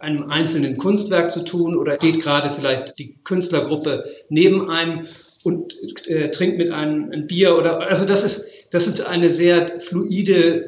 einem 0.00 0.30
einzelnen 0.30 0.76
Kunstwerk 0.76 1.30
zu 1.30 1.44
tun 1.44 1.76
oder 1.76 1.96
steht 1.96 2.20
gerade 2.20 2.50
vielleicht 2.54 2.98
die 2.98 3.18
Künstlergruppe 3.24 4.04
neben 4.28 4.70
einem 4.70 5.06
und 5.44 5.74
äh, 6.08 6.30
trinkt 6.30 6.58
mit 6.58 6.70
einem 6.70 7.10
ein 7.12 7.26
Bier 7.26 7.56
oder 7.56 7.80
also 7.80 8.04
das 8.04 8.24
ist 8.24 8.44
das 8.72 8.88
ist 8.88 9.00
eine 9.00 9.30
sehr 9.30 9.80
fluide 9.80 10.64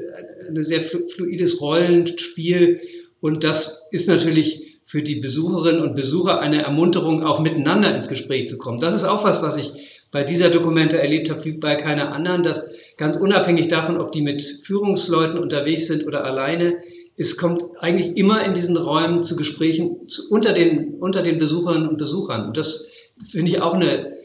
ein 0.48 0.62
sehr 0.62 0.80
fluides 0.80 1.60
Rollenspiel 1.60 2.80
und 3.20 3.42
das 3.42 3.82
ist 3.90 4.08
natürlich 4.08 4.80
für 4.84 5.02
die 5.02 5.16
Besucherinnen 5.16 5.82
und 5.82 5.94
Besucher 5.94 6.40
eine 6.40 6.62
Ermunterung, 6.62 7.22
auch 7.22 7.38
miteinander 7.38 7.94
ins 7.94 8.08
Gespräch 8.08 8.48
zu 8.48 8.58
kommen. 8.58 8.80
Das 8.80 8.92
ist 8.92 9.04
auch 9.04 9.22
was, 9.22 9.40
was 9.40 9.56
ich 9.56 9.99
bei 10.10 10.24
dieser 10.24 10.50
Dokumente 10.50 11.00
erlebt 11.00 11.30
habe, 11.30 11.44
wie 11.44 11.52
bei 11.52 11.76
keiner 11.76 12.12
anderen, 12.12 12.42
dass 12.42 12.68
ganz 12.96 13.16
unabhängig 13.16 13.68
davon, 13.68 14.00
ob 14.00 14.12
die 14.12 14.22
mit 14.22 14.42
Führungsleuten 14.64 15.38
unterwegs 15.38 15.86
sind 15.86 16.06
oder 16.06 16.24
alleine, 16.24 16.78
es 17.16 17.36
kommt 17.36 17.62
eigentlich 17.80 18.16
immer 18.16 18.44
in 18.44 18.54
diesen 18.54 18.76
Räumen 18.76 19.22
zu 19.22 19.36
Gesprächen 19.36 20.08
zu, 20.08 20.22
unter, 20.30 20.52
den, 20.52 20.94
unter 21.00 21.22
den 21.22 21.38
Besucherinnen 21.38 21.88
und 21.88 21.98
Besuchern. 21.98 22.46
Und 22.46 22.56
das 22.56 22.86
finde 23.30 23.50
ich 23.50 23.60
auch 23.60 23.74
eine 23.74 24.16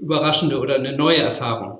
überraschende 0.00 0.58
oder 0.58 0.74
eine 0.74 0.96
neue 0.96 1.18
Erfahrung. 1.18 1.78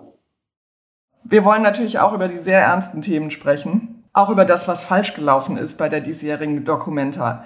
Wir 1.25 1.45
wollen 1.45 1.63
natürlich 1.63 1.99
auch 1.99 2.13
über 2.13 2.29
die 2.29 2.39
sehr 2.39 2.61
ernsten 2.61 3.03
Themen 3.03 3.31
sprechen. 3.31 4.05
Auch 4.13 4.31
über 4.31 4.45
das, 4.45 4.69
was 4.69 4.85
falsch 4.85 5.15
gelaufen 5.15 5.57
ist 5.57 5.77
bei 5.77 5.89
der 5.89 6.01
diesjährigen 6.01 6.65
Dokumenta. 6.65 7.45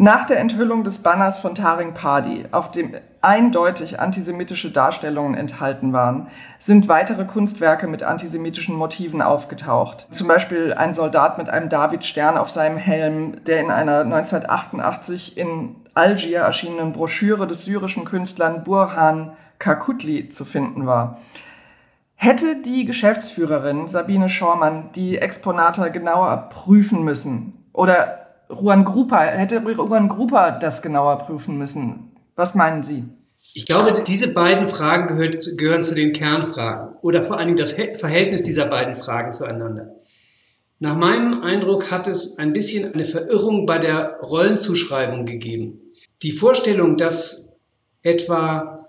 Nach 0.00 0.26
der 0.26 0.38
Enthüllung 0.38 0.84
des 0.84 1.00
Banners 1.00 1.38
von 1.38 1.56
Taring 1.56 1.92
Padi, 1.92 2.44
auf 2.52 2.70
dem 2.70 2.94
eindeutig 3.20 3.98
antisemitische 3.98 4.70
Darstellungen 4.70 5.34
enthalten 5.34 5.92
waren, 5.92 6.28
sind 6.60 6.86
weitere 6.86 7.24
Kunstwerke 7.24 7.88
mit 7.88 8.04
antisemitischen 8.04 8.76
Motiven 8.76 9.20
aufgetaucht. 9.22 10.06
Zum 10.12 10.28
Beispiel 10.28 10.72
ein 10.72 10.94
Soldat 10.94 11.36
mit 11.36 11.48
einem 11.48 11.68
Davidstern 11.68 12.38
auf 12.38 12.48
seinem 12.48 12.76
Helm, 12.76 13.44
der 13.44 13.60
in 13.60 13.72
einer 13.72 14.02
1988 14.02 15.36
in 15.36 15.74
Algier 15.94 16.42
erschienenen 16.42 16.92
Broschüre 16.92 17.48
des 17.48 17.64
syrischen 17.64 18.04
Künstlern 18.04 18.62
Burhan 18.62 19.32
Kakutli 19.58 20.28
zu 20.28 20.44
finden 20.44 20.86
war. 20.86 21.18
Hätte 22.14 22.62
die 22.62 22.84
Geschäftsführerin 22.84 23.88
Sabine 23.88 24.28
Schormann 24.28 24.90
die 24.94 25.18
Exponate 25.18 25.90
genauer 25.90 26.50
prüfen 26.50 27.02
müssen? 27.02 27.64
Oder 27.72 28.27
Juan 28.50 28.84
Grupa, 28.84 29.20
hätte 29.20 29.56
Juan 29.56 30.08
Grupa 30.08 30.52
das 30.52 30.82
genauer 30.82 31.18
prüfen 31.18 31.58
müssen? 31.58 32.12
Was 32.34 32.54
meinen 32.54 32.82
Sie? 32.82 33.04
Ich 33.54 33.66
glaube, 33.66 34.02
diese 34.06 34.32
beiden 34.32 34.66
Fragen 34.66 35.08
gehört, 35.08 35.44
gehören 35.56 35.82
zu 35.82 35.94
den 35.94 36.12
Kernfragen 36.12 36.96
oder 37.02 37.22
vor 37.22 37.36
allen 37.36 37.48
Dingen 37.48 37.58
das 37.58 37.72
Verhältnis 37.72 38.42
dieser 38.42 38.66
beiden 38.66 38.96
Fragen 38.96 39.32
zueinander. 39.32 39.94
Nach 40.80 40.96
meinem 40.96 41.42
Eindruck 41.42 41.90
hat 41.90 42.06
es 42.06 42.38
ein 42.38 42.52
bisschen 42.52 42.92
eine 42.92 43.04
Verirrung 43.04 43.66
bei 43.66 43.78
der 43.78 44.18
Rollenzuschreibung 44.22 45.26
gegeben. 45.26 45.80
Die 46.22 46.32
Vorstellung, 46.32 46.96
dass 46.96 47.48
etwa 48.02 48.86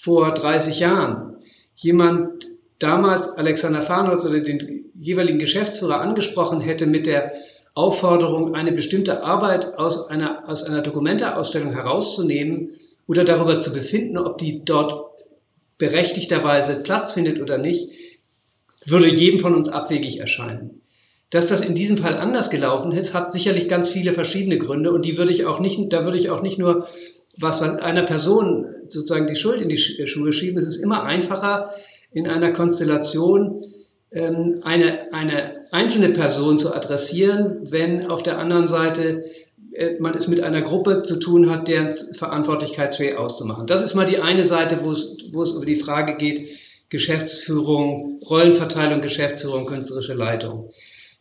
vor 0.00 0.32
30 0.32 0.80
Jahren 0.80 1.36
jemand 1.74 2.46
damals 2.78 3.28
Alexander 3.28 3.80
Farnholz 3.80 4.24
oder 4.24 4.40
den 4.40 4.90
jeweiligen 4.94 5.38
Geschäftsführer 5.38 6.00
angesprochen 6.00 6.60
hätte 6.60 6.86
mit 6.86 7.06
der 7.06 7.32
Aufforderung, 7.74 8.54
eine 8.54 8.72
bestimmte 8.72 9.22
Arbeit 9.22 9.76
aus 9.78 10.08
einer, 10.08 10.48
aus 10.48 10.62
einer 10.62 10.82
Dokumenteausstellung 10.82 11.72
herauszunehmen 11.72 12.70
oder 13.08 13.24
darüber 13.24 13.58
zu 13.58 13.72
befinden, 13.72 14.16
ob 14.16 14.38
die 14.38 14.64
dort 14.64 15.10
berechtigterweise 15.78 16.82
Platz 16.82 17.12
findet 17.12 17.40
oder 17.40 17.58
nicht, 17.58 17.90
würde 18.86 19.08
jedem 19.08 19.40
von 19.40 19.54
uns 19.54 19.68
abwegig 19.68 20.20
erscheinen. 20.20 20.82
Dass 21.30 21.48
das 21.48 21.62
in 21.62 21.74
diesem 21.74 21.96
Fall 21.96 22.16
anders 22.16 22.48
gelaufen 22.48 22.92
ist, 22.92 23.12
hat 23.12 23.32
sicherlich 23.32 23.66
ganz 23.66 23.90
viele 23.90 24.12
verschiedene 24.12 24.58
Gründe 24.58 24.92
und 24.92 25.04
die 25.04 25.16
würde 25.16 25.32
ich 25.32 25.46
auch 25.46 25.58
nicht, 25.58 25.92
da 25.92 26.04
würde 26.04 26.18
ich 26.18 26.30
auch 26.30 26.42
nicht 26.42 26.58
nur 26.58 26.86
was, 27.36 27.60
was 27.60 27.76
einer 27.76 28.04
Person 28.04 28.66
sozusagen 28.88 29.26
die 29.26 29.34
Schuld 29.34 29.60
in 29.60 29.68
die 29.68 29.78
Schuhe 29.78 30.32
schieben. 30.32 30.58
Es 30.58 30.68
ist 30.68 30.76
immer 30.76 31.02
einfacher, 31.02 31.70
in 32.12 32.28
einer 32.28 32.52
Konstellation 32.52 33.64
ähm, 34.12 34.60
eine, 34.62 35.12
eine 35.12 35.63
einzelne 35.74 36.10
Person 36.10 36.58
zu 36.58 36.72
adressieren, 36.72 37.66
wenn 37.70 38.06
auf 38.06 38.22
der 38.22 38.38
anderen 38.38 38.68
Seite 38.68 39.24
äh, 39.72 39.98
man 39.98 40.14
es 40.14 40.28
mit 40.28 40.40
einer 40.40 40.62
Gruppe 40.62 41.02
zu 41.02 41.16
tun 41.16 41.50
hat, 41.50 41.66
deren 41.66 41.96
Verantwortlichkeit 42.14 42.94
schwer 42.94 43.20
auszumachen. 43.20 43.66
Das 43.66 43.82
ist 43.82 43.94
mal 43.94 44.06
die 44.06 44.20
eine 44.20 44.44
Seite, 44.44 44.84
wo 44.84 44.92
es, 44.92 45.16
wo 45.32 45.42
es 45.42 45.52
über 45.52 45.66
die 45.66 45.76
Frage 45.76 46.16
geht, 46.16 46.48
Geschäftsführung, 46.90 48.20
Rollenverteilung, 48.22 49.00
Geschäftsführung, 49.00 49.66
künstlerische 49.66 50.14
Leitung. 50.14 50.70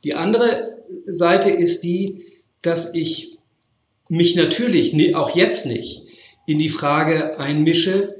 Die 0.03 0.13
andere 0.13 0.77
Seite 1.07 1.49
ist 1.49 1.83
die, 1.83 2.23
dass 2.61 2.93
ich 2.93 3.39
mich 4.07 4.35
natürlich 4.35 5.15
auch 5.15 5.35
jetzt 5.35 5.65
nicht 5.65 6.03
in 6.45 6.59
die 6.59 6.69
Frage 6.69 7.39
einmische 7.39 8.15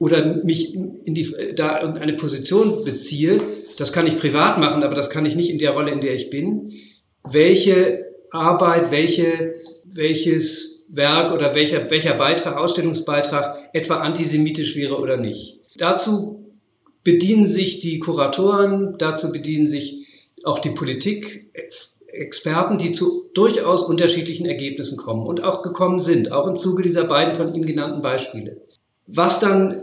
oder 0.00 0.42
mich 0.42 0.74
in 0.74 1.14
die, 1.14 1.54
da 1.54 1.80
irgendeine 1.80 2.14
Position 2.14 2.84
beziehe, 2.84 3.61
das 3.78 3.92
kann 3.92 4.06
ich 4.06 4.18
privat 4.18 4.58
machen, 4.58 4.82
aber 4.82 4.94
das 4.94 5.10
kann 5.10 5.26
ich 5.26 5.36
nicht 5.36 5.50
in 5.50 5.58
der 5.58 5.72
Rolle, 5.72 5.90
in 5.90 6.00
der 6.00 6.14
ich 6.14 6.30
bin, 6.30 6.72
welche 7.28 8.06
Arbeit, 8.30 8.90
welche, 8.90 9.54
welches 9.84 10.84
Werk 10.88 11.32
oder 11.32 11.54
welcher, 11.54 11.90
welcher 11.90 12.14
Beitrag, 12.14 12.56
Ausstellungsbeitrag 12.56 13.70
etwa 13.72 13.96
antisemitisch 13.98 14.76
wäre 14.76 14.98
oder 14.98 15.16
nicht. 15.16 15.60
Dazu 15.76 16.52
bedienen 17.04 17.46
sich 17.46 17.80
die 17.80 17.98
Kuratoren, 17.98 18.96
dazu 18.98 19.32
bedienen 19.32 19.68
sich 19.68 20.06
auch 20.44 20.58
die 20.58 20.70
Politik, 20.70 21.50
Experten, 22.12 22.76
die 22.76 22.92
zu 22.92 23.30
durchaus 23.32 23.82
unterschiedlichen 23.82 24.44
Ergebnissen 24.44 24.98
kommen 24.98 25.26
und 25.26 25.42
auch 25.42 25.62
gekommen 25.62 25.98
sind, 25.98 26.30
auch 26.30 26.46
im 26.46 26.58
Zuge 26.58 26.82
dieser 26.82 27.04
beiden 27.04 27.34
von 27.34 27.54
Ihnen 27.54 27.64
genannten 27.64 28.02
Beispiele. 28.02 28.60
Was 29.06 29.40
dann 29.40 29.81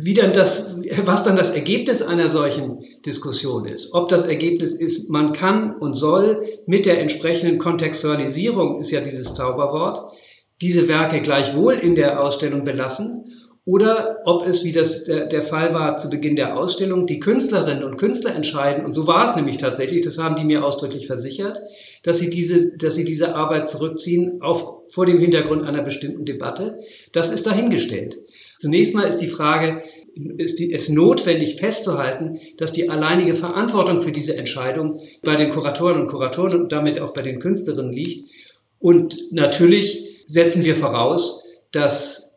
wie 0.00 0.14
dann 0.14 0.32
das, 0.32 0.76
was 1.04 1.24
dann 1.24 1.36
das 1.36 1.50
Ergebnis 1.50 2.02
einer 2.02 2.28
solchen 2.28 2.84
Diskussion 3.04 3.66
ist. 3.66 3.92
Ob 3.94 4.08
das 4.08 4.24
Ergebnis 4.24 4.72
ist, 4.72 5.10
man 5.10 5.32
kann 5.32 5.74
und 5.74 5.94
soll 5.94 6.46
mit 6.66 6.86
der 6.86 7.00
entsprechenden 7.00 7.58
Kontextualisierung, 7.58 8.80
ist 8.80 8.92
ja 8.92 9.00
dieses 9.00 9.34
Zauberwort, 9.34 10.12
diese 10.60 10.86
Werke 10.86 11.20
gleichwohl 11.20 11.74
in 11.74 11.96
der 11.96 12.22
Ausstellung 12.22 12.62
belassen 12.62 13.24
oder 13.64 14.20
ob 14.24 14.46
es, 14.46 14.62
wie 14.62 14.70
das 14.70 15.04
der, 15.04 15.42
Fall 15.42 15.74
war 15.74 15.98
zu 15.98 16.08
Beginn 16.08 16.36
der 16.36 16.56
Ausstellung, 16.56 17.08
die 17.08 17.18
Künstlerinnen 17.18 17.82
und 17.82 17.98
Künstler 17.98 18.34
entscheiden, 18.34 18.86
und 18.86 18.94
so 18.94 19.06
war 19.08 19.28
es 19.28 19.36
nämlich 19.36 19.58
tatsächlich, 19.58 20.02
das 20.02 20.16
haben 20.16 20.36
die 20.36 20.44
mir 20.44 20.64
ausdrücklich 20.64 21.06
versichert, 21.06 21.58
dass 22.04 22.18
sie 22.18 22.30
diese, 22.30 22.78
dass 22.78 22.94
sie 22.94 23.04
diese 23.04 23.34
Arbeit 23.34 23.68
zurückziehen 23.68 24.40
auf, 24.42 24.84
vor 24.90 25.06
dem 25.06 25.18
Hintergrund 25.18 25.64
einer 25.64 25.82
bestimmten 25.82 26.24
Debatte. 26.24 26.78
Das 27.12 27.30
ist 27.30 27.46
dahingestellt. 27.46 28.16
Zunächst 28.60 28.94
mal 28.94 29.04
ist 29.04 29.18
die 29.18 29.28
Frage, 29.28 29.82
ist 30.14 30.60
es 30.60 30.88
notwendig 30.88 31.56
festzuhalten, 31.60 32.40
dass 32.56 32.72
die 32.72 32.88
alleinige 32.90 33.34
Verantwortung 33.34 34.02
für 34.02 34.12
diese 34.12 34.36
Entscheidung 34.36 35.00
bei 35.22 35.36
den 35.36 35.50
Kuratoren 35.50 36.00
und 36.00 36.08
Kuratoren 36.08 36.62
und 36.62 36.72
damit 36.72 36.98
auch 36.98 37.14
bei 37.14 37.22
den 37.22 37.38
Künstlerinnen 37.38 37.92
liegt. 37.92 38.28
Und 38.80 39.16
natürlich 39.32 40.24
setzen 40.26 40.64
wir 40.64 40.76
voraus, 40.76 41.42
dass 41.70 42.34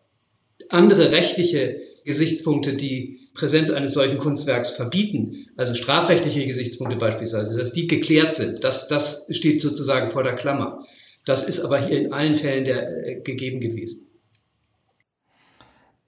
andere 0.70 1.12
rechtliche 1.12 1.82
Gesichtspunkte, 2.06 2.76
die 2.76 3.20
Präsenz 3.34 3.70
eines 3.70 3.94
solchen 3.94 4.18
Kunstwerks 4.18 4.72
verbieten, 4.72 5.48
also 5.56 5.74
strafrechtliche 5.74 6.46
Gesichtspunkte 6.46 6.98
beispielsweise, 6.98 7.58
dass 7.58 7.74
die 7.74 7.88
geklärt 7.88 8.36
sind. 8.36 8.64
Das, 8.64 8.88
das 8.88 9.26
steht 9.30 9.62
sozusagen 9.62 10.12
vor 10.12 10.24
der 10.24 10.36
Klammer. 10.36 10.86
Das 11.26 11.44
ist 11.44 11.60
aber 11.60 11.80
hier 11.80 12.00
in 12.00 12.14
allen 12.14 12.36
Fällen 12.36 12.66
der, 12.66 13.08
äh, 13.08 13.22
gegeben 13.22 13.60
gewesen. 13.60 14.08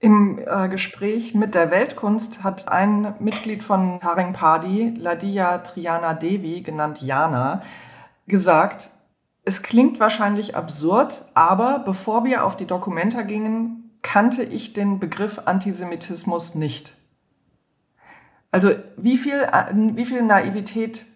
Im 0.04 0.38
äh, 0.38 0.68
Gespräch 0.68 1.34
mit 1.34 1.54
der 1.54 1.70
Weltkunst 1.70 2.44
hat 2.44 2.68
ein 2.68 3.14
Mitglied 3.20 3.62
von 3.62 4.02
Haring 4.02 4.34
Padi, 4.34 4.92
Ladia 4.98 5.56
Triana 5.56 6.12
Devi, 6.12 6.60
genannt 6.60 7.00
Jana, 7.00 7.62
gesagt, 8.26 8.90
es 9.44 9.62
klingt 9.62 10.00
wahrscheinlich 10.00 10.56
absurd, 10.56 11.24
aber 11.32 11.78
bevor 11.78 12.26
wir 12.26 12.44
auf 12.44 12.54
die 12.54 12.66
Dokumenta 12.66 13.22
gingen, 13.22 13.98
kannte 14.02 14.42
ich 14.42 14.74
den 14.74 15.00
Begriff 15.00 15.40
Antisemitismus 15.46 16.54
nicht. 16.54 16.92
Also 18.50 18.72
wie 18.98 19.16
viel, 19.16 19.48
wie 19.94 20.04
viel 20.04 20.20
Naivität 20.20 21.06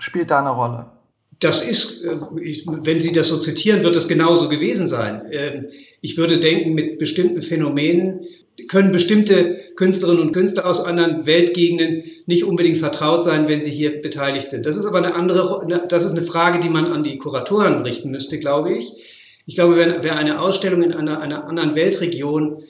spielt 0.00 0.32
da 0.32 0.40
eine 0.40 0.50
Rolle? 0.50 0.90
Das 1.40 1.60
ist, 1.60 2.04
äh, 2.04 2.16
wenn 2.82 3.00
Sie 3.00 3.12
das 3.12 3.28
so 3.28 3.38
zitieren, 3.38 3.82
wird 3.82 3.96
es 3.96 4.08
genauso 4.08 4.48
gewesen 4.48 4.88
sein. 4.88 5.22
Ähm, 5.30 5.66
ich 6.00 6.16
würde 6.16 6.40
denken, 6.40 6.74
mit 6.74 6.98
bestimmten 6.98 7.42
Phänomenen 7.42 8.26
können 8.66 8.90
bestimmte 8.90 9.60
Künstlerinnen 9.76 10.20
und 10.20 10.32
Künstler 10.32 10.66
aus 10.66 10.80
anderen 10.80 11.26
Weltgegenden 11.26 12.04
nicht 12.26 12.44
unbedingt 12.44 12.78
vertraut 12.78 13.22
sein, 13.22 13.46
wenn 13.46 13.62
sie 13.62 13.70
hier 13.70 14.02
beteiligt 14.02 14.50
sind. 14.50 14.66
Das 14.66 14.76
ist 14.76 14.84
aber 14.84 14.98
eine 14.98 15.14
andere, 15.14 15.86
das 15.88 16.04
ist 16.04 16.10
eine 16.10 16.24
Frage, 16.24 16.58
die 16.58 16.68
man 16.68 16.86
an 16.86 17.04
die 17.04 17.18
Kuratoren 17.18 17.82
richten 17.82 18.10
müsste, 18.10 18.40
glaube 18.40 18.76
ich. 18.76 18.92
Ich 19.46 19.54
glaube, 19.54 19.76
wenn, 19.76 20.02
wer 20.02 20.16
eine 20.16 20.40
Ausstellung 20.40 20.82
in 20.82 20.92
einer, 20.92 21.20
einer 21.20 21.44
anderen 21.46 21.76
Weltregion 21.76 22.64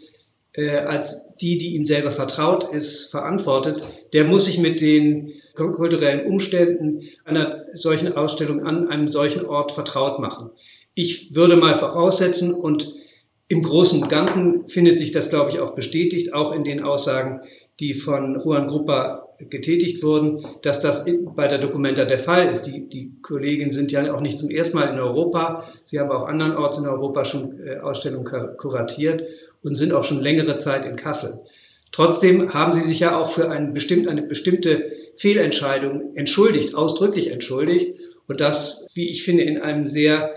äh, 0.52 0.70
als 0.70 1.27
die, 1.40 1.58
die 1.58 1.74
ihm 1.74 1.84
selber 1.84 2.10
vertraut 2.10 2.72
ist, 2.72 3.10
verantwortet, 3.10 3.82
der 4.12 4.24
muss 4.24 4.44
sich 4.44 4.58
mit 4.58 4.80
den 4.80 5.32
kulturellen 5.54 6.26
Umständen 6.26 7.02
einer 7.24 7.64
solchen 7.74 8.12
Ausstellung 8.12 8.64
an 8.64 8.88
einem 8.88 9.08
solchen 9.08 9.44
Ort 9.44 9.72
vertraut 9.72 10.20
machen. 10.20 10.50
Ich 10.94 11.34
würde 11.34 11.56
mal 11.56 11.76
voraussetzen 11.76 12.54
und 12.54 12.92
im 13.48 13.62
Großen 13.62 14.02
und 14.02 14.08
Ganzen 14.08 14.68
findet 14.68 14.98
sich 14.98 15.10
das, 15.10 15.30
glaube 15.30 15.50
ich, 15.50 15.58
auch 15.58 15.74
bestätigt, 15.74 16.34
auch 16.34 16.52
in 16.52 16.64
den 16.64 16.82
Aussagen, 16.82 17.40
die 17.80 17.94
von 17.94 18.40
Juan 18.44 18.66
Gruppa 18.66 19.28
getätigt 19.38 20.02
wurden, 20.02 20.44
dass 20.62 20.80
das 20.80 21.04
bei 21.36 21.46
der 21.46 21.58
Documenta 21.58 22.04
der 22.04 22.18
Fall 22.18 22.50
ist. 22.50 22.62
Die, 22.62 22.88
die 22.88 23.12
Kollegen 23.22 23.70
sind 23.70 23.92
ja 23.92 24.12
auch 24.12 24.20
nicht 24.20 24.38
zum 24.38 24.50
ersten 24.50 24.76
Mal 24.76 24.92
in 24.92 24.98
Europa. 24.98 25.64
Sie 25.84 25.98
haben 26.00 26.10
auch 26.10 26.26
andernorts 26.26 26.76
in 26.76 26.86
Europa 26.86 27.24
schon 27.24 27.60
äh, 27.64 27.78
Ausstellungen 27.78 28.56
kuratiert 28.56 29.22
und 29.62 29.74
sind 29.74 29.92
auch 29.92 30.04
schon 30.04 30.20
längere 30.20 30.56
Zeit 30.56 30.84
in 30.84 30.96
Kassel. 30.96 31.40
Trotzdem 31.92 32.52
haben 32.52 32.72
sie 32.72 32.82
sich 32.82 33.00
ja 33.00 33.16
auch 33.16 33.32
für 33.32 33.50
ein 33.50 33.72
bestimmt, 33.72 34.08
eine 34.08 34.22
bestimmte 34.22 34.92
Fehlentscheidung 35.16 36.16
entschuldigt, 36.16 36.74
ausdrücklich 36.74 37.28
entschuldigt. 37.28 37.98
Und 38.26 38.40
das, 38.40 38.86
wie 38.94 39.08
ich 39.08 39.24
finde, 39.24 39.44
in 39.44 39.60
einem 39.60 39.88
sehr 39.88 40.34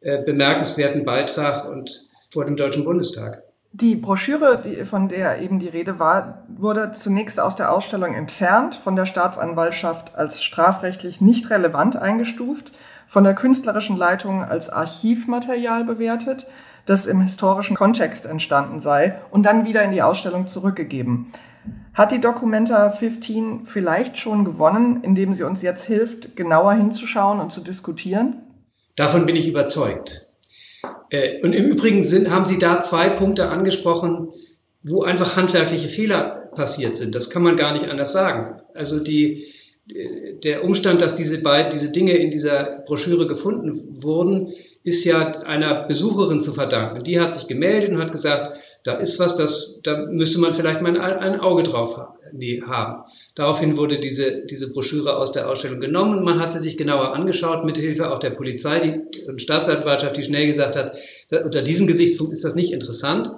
äh, 0.00 0.22
bemerkenswerten 0.22 1.04
Beitrag 1.04 1.68
und 1.68 2.06
vor 2.32 2.44
dem 2.44 2.56
Deutschen 2.56 2.84
Bundestag. 2.84 3.42
Die 3.72 3.94
Broschüre, 3.94 4.60
die, 4.64 4.84
von 4.84 5.08
der 5.08 5.40
eben 5.40 5.58
die 5.58 5.68
Rede 5.68 5.98
war, 5.98 6.44
wurde 6.48 6.90
zunächst 6.92 7.38
aus 7.38 7.54
der 7.54 7.72
Ausstellung 7.72 8.14
entfernt, 8.14 8.74
von 8.74 8.96
der 8.96 9.06
Staatsanwaltschaft 9.06 10.14
als 10.16 10.42
strafrechtlich 10.42 11.20
nicht 11.20 11.50
relevant 11.50 11.96
eingestuft, 11.96 12.72
von 13.06 13.24
der 13.24 13.34
künstlerischen 13.34 13.96
Leitung 13.96 14.42
als 14.42 14.70
Archivmaterial 14.70 15.84
bewertet, 15.84 16.46
das 16.86 17.06
im 17.06 17.20
historischen 17.20 17.76
Kontext 17.76 18.26
entstanden 18.26 18.80
sei 18.80 19.18
und 19.30 19.44
dann 19.44 19.66
wieder 19.66 19.82
in 19.82 19.92
die 19.92 20.02
Ausstellung 20.02 20.46
zurückgegeben. 20.46 21.32
Hat 21.94 22.12
die 22.12 22.20
Documenta 22.20 22.90
15 22.90 23.64
vielleicht 23.64 24.16
schon 24.16 24.44
gewonnen, 24.44 25.00
indem 25.02 25.34
sie 25.34 25.44
uns 25.44 25.62
jetzt 25.62 25.84
hilft, 25.84 26.36
genauer 26.36 26.72
hinzuschauen 26.74 27.40
und 27.40 27.52
zu 27.52 27.60
diskutieren? 27.60 28.42
Davon 28.96 29.26
bin 29.26 29.36
ich 29.36 29.48
überzeugt. 29.48 30.26
Äh, 31.10 31.42
und 31.42 31.52
im 31.52 31.64
Übrigen 31.66 32.02
sind, 32.02 32.30
haben 32.30 32.46
Sie 32.46 32.58
da 32.58 32.80
zwei 32.80 33.10
Punkte 33.10 33.48
angesprochen, 33.48 34.28
wo 34.82 35.02
einfach 35.02 35.36
handwerkliche 35.36 35.88
Fehler 35.88 36.50
passiert 36.54 36.96
sind. 36.96 37.14
Das 37.14 37.30
kann 37.30 37.42
man 37.42 37.56
gar 37.56 37.72
nicht 37.72 37.86
anders 37.86 38.12
sagen. 38.12 38.60
Also 38.74 39.02
die, 39.02 39.46
der 40.42 40.64
Umstand, 40.64 41.02
dass 41.02 41.14
diese 41.14 41.38
beiden, 41.38 41.72
diese 41.72 41.90
Dinge 41.90 42.16
in 42.16 42.30
dieser 42.30 42.82
Broschüre 42.86 43.26
gefunden 43.26 44.02
wurden, 44.02 44.52
ist 44.82 45.04
ja 45.04 45.42
einer 45.42 45.86
Besucherin 45.86 46.40
zu 46.40 46.52
verdanken. 46.52 47.04
Die 47.04 47.20
hat 47.20 47.34
sich 47.34 47.46
gemeldet 47.46 47.90
und 47.90 47.98
hat 47.98 48.12
gesagt, 48.12 48.56
da 48.84 48.94
ist 48.94 49.18
was, 49.18 49.36
das, 49.36 49.80
da 49.82 50.06
müsste 50.06 50.38
man 50.38 50.54
vielleicht 50.54 50.80
mal 50.80 50.98
ein, 50.98 51.40
Auge 51.40 51.64
drauf 51.64 51.96
haben. 51.96 53.02
Daraufhin 53.34 53.76
wurde 53.76 53.98
diese, 53.98 54.46
diese 54.46 54.72
Broschüre 54.72 55.16
aus 55.16 55.32
der 55.32 55.48
Ausstellung 55.48 55.80
genommen 55.80 56.22
man 56.22 56.38
hat 56.38 56.52
sie 56.52 56.60
sich 56.60 56.76
genauer 56.76 57.12
angeschaut, 57.14 57.64
mit 57.64 57.76
Hilfe 57.76 58.10
auch 58.10 58.20
der 58.20 58.30
Polizei 58.30 58.80
die, 58.80 59.24
und 59.24 59.42
Staatsanwaltschaft, 59.42 60.16
die 60.16 60.22
schnell 60.22 60.46
gesagt 60.46 60.76
hat, 60.76 60.94
unter 61.44 61.62
diesem 61.62 61.86
Gesichtspunkt 61.86 62.32
ist 62.32 62.44
das 62.44 62.54
nicht 62.54 62.72
interessant. 62.72 63.30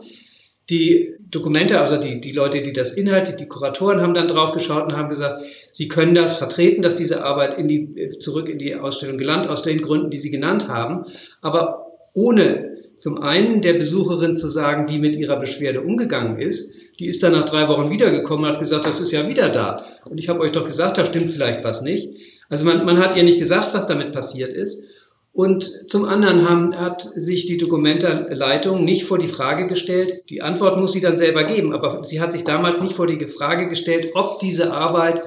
Die 0.70 1.14
Dokumente, 1.32 1.80
also 1.80 1.96
die, 1.96 2.20
die 2.20 2.32
Leute, 2.32 2.62
die 2.62 2.72
das 2.72 2.92
inhaltlich, 2.92 3.36
die 3.36 3.48
Kuratoren 3.48 4.00
haben 4.00 4.14
dann 4.14 4.28
drauf 4.28 4.52
geschaut 4.52 4.84
und 4.84 4.96
haben 4.96 5.08
gesagt, 5.08 5.42
sie 5.72 5.88
können 5.88 6.14
das 6.14 6.36
vertreten, 6.36 6.82
dass 6.82 6.94
diese 6.94 7.24
Arbeit 7.24 7.58
in 7.58 7.66
die, 7.68 8.10
zurück 8.18 8.48
in 8.48 8.58
die 8.58 8.76
Ausstellung 8.76 9.18
gelangt, 9.18 9.48
aus 9.48 9.62
den 9.62 9.80
Gründen, 9.80 10.10
die 10.10 10.18
sie 10.18 10.30
genannt 10.30 10.68
haben, 10.68 11.06
aber 11.40 11.86
ohne 12.12 12.72
zum 12.98 13.20
einen 13.20 13.62
der 13.62 13.72
Besucherin 13.72 14.36
zu 14.36 14.48
sagen, 14.48 14.88
wie 14.88 15.00
mit 15.00 15.16
ihrer 15.16 15.40
Beschwerde 15.40 15.80
umgegangen 15.80 16.38
ist. 16.38 16.70
Die 17.00 17.06
ist 17.06 17.20
dann 17.22 17.32
nach 17.32 17.46
drei 17.46 17.66
Wochen 17.66 17.90
wiedergekommen 17.90 18.44
und 18.44 18.52
hat 18.52 18.60
gesagt, 18.60 18.86
das 18.86 19.00
ist 19.00 19.10
ja 19.10 19.26
wieder 19.28 19.48
da. 19.48 19.76
Und 20.04 20.18
ich 20.18 20.28
habe 20.28 20.38
euch 20.38 20.52
doch 20.52 20.64
gesagt, 20.64 20.98
da 20.98 21.04
stimmt 21.04 21.32
vielleicht 21.32 21.64
was 21.64 21.82
nicht. 21.82 22.10
Also 22.48 22.64
man, 22.64 22.84
man 22.84 22.98
hat 22.98 23.16
ihr 23.16 23.24
nicht 23.24 23.40
gesagt, 23.40 23.74
was 23.74 23.88
damit 23.88 24.12
passiert 24.12 24.52
ist. 24.52 24.84
Und 25.32 25.72
zum 25.88 26.04
anderen 26.04 26.46
haben, 26.48 26.78
hat 26.78 27.08
sich 27.14 27.46
die 27.46 27.56
Dokumentenleitung 27.56 28.84
nicht 28.84 29.04
vor 29.04 29.18
die 29.18 29.28
Frage 29.28 29.66
gestellt, 29.66 30.24
die 30.28 30.42
Antwort 30.42 30.78
muss 30.78 30.92
sie 30.92 31.00
dann 31.00 31.16
selber 31.16 31.44
geben, 31.44 31.72
aber 31.72 32.04
sie 32.04 32.20
hat 32.20 32.32
sich 32.32 32.44
damals 32.44 32.80
nicht 32.82 32.96
vor 32.96 33.06
die 33.06 33.26
Frage 33.26 33.68
gestellt, 33.68 34.10
ob 34.14 34.40
diese 34.40 34.72
Arbeit, 34.72 35.22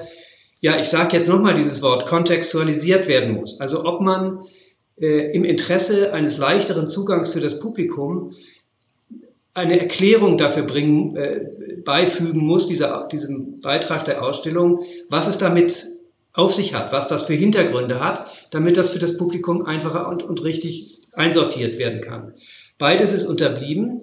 ja, 0.60 0.78
ich 0.78 0.86
sage 0.86 1.16
jetzt 1.16 1.28
nochmal 1.28 1.54
dieses 1.54 1.82
Wort, 1.82 2.06
kontextualisiert 2.06 3.08
werden 3.08 3.34
muss. 3.34 3.58
Also 3.58 3.84
ob 3.84 4.00
man 4.00 4.44
äh, 5.00 5.32
im 5.32 5.44
Interesse 5.44 6.12
eines 6.12 6.38
leichteren 6.38 6.88
Zugangs 6.88 7.28
für 7.28 7.40
das 7.40 7.58
Publikum 7.58 8.32
eine 9.54 9.80
Erklärung 9.80 10.38
dafür 10.38 10.62
bringen, 10.62 11.16
äh, 11.16 11.40
beifügen 11.84 12.46
muss, 12.46 12.68
dieser, 12.68 13.08
diesem 13.10 13.60
Beitrag 13.60 14.04
der 14.04 14.22
Ausstellung, 14.22 14.84
was 15.08 15.26
es 15.26 15.38
damit 15.38 15.88
auf 16.36 16.52
sich 16.52 16.74
hat, 16.74 16.92
was 16.92 17.08
das 17.08 17.24
für 17.24 17.34
Hintergründe 17.34 17.98
hat, 17.98 18.26
damit 18.50 18.76
das 18.76 18.90
für 18.90 18.98
das 18.98 19.16
Publikum 19.16 19.64
einfacher 19.64 20.08
und, 20.08 20.22
und 20.22 20.44
richtig 20.44 21.00
einsortiert 21.12 21.78
werden 21.78 22.02
kann. 22.02 22.34
Beides 22.78 23.12
ist 23.12 23.24
unterblieben 23.24 24.02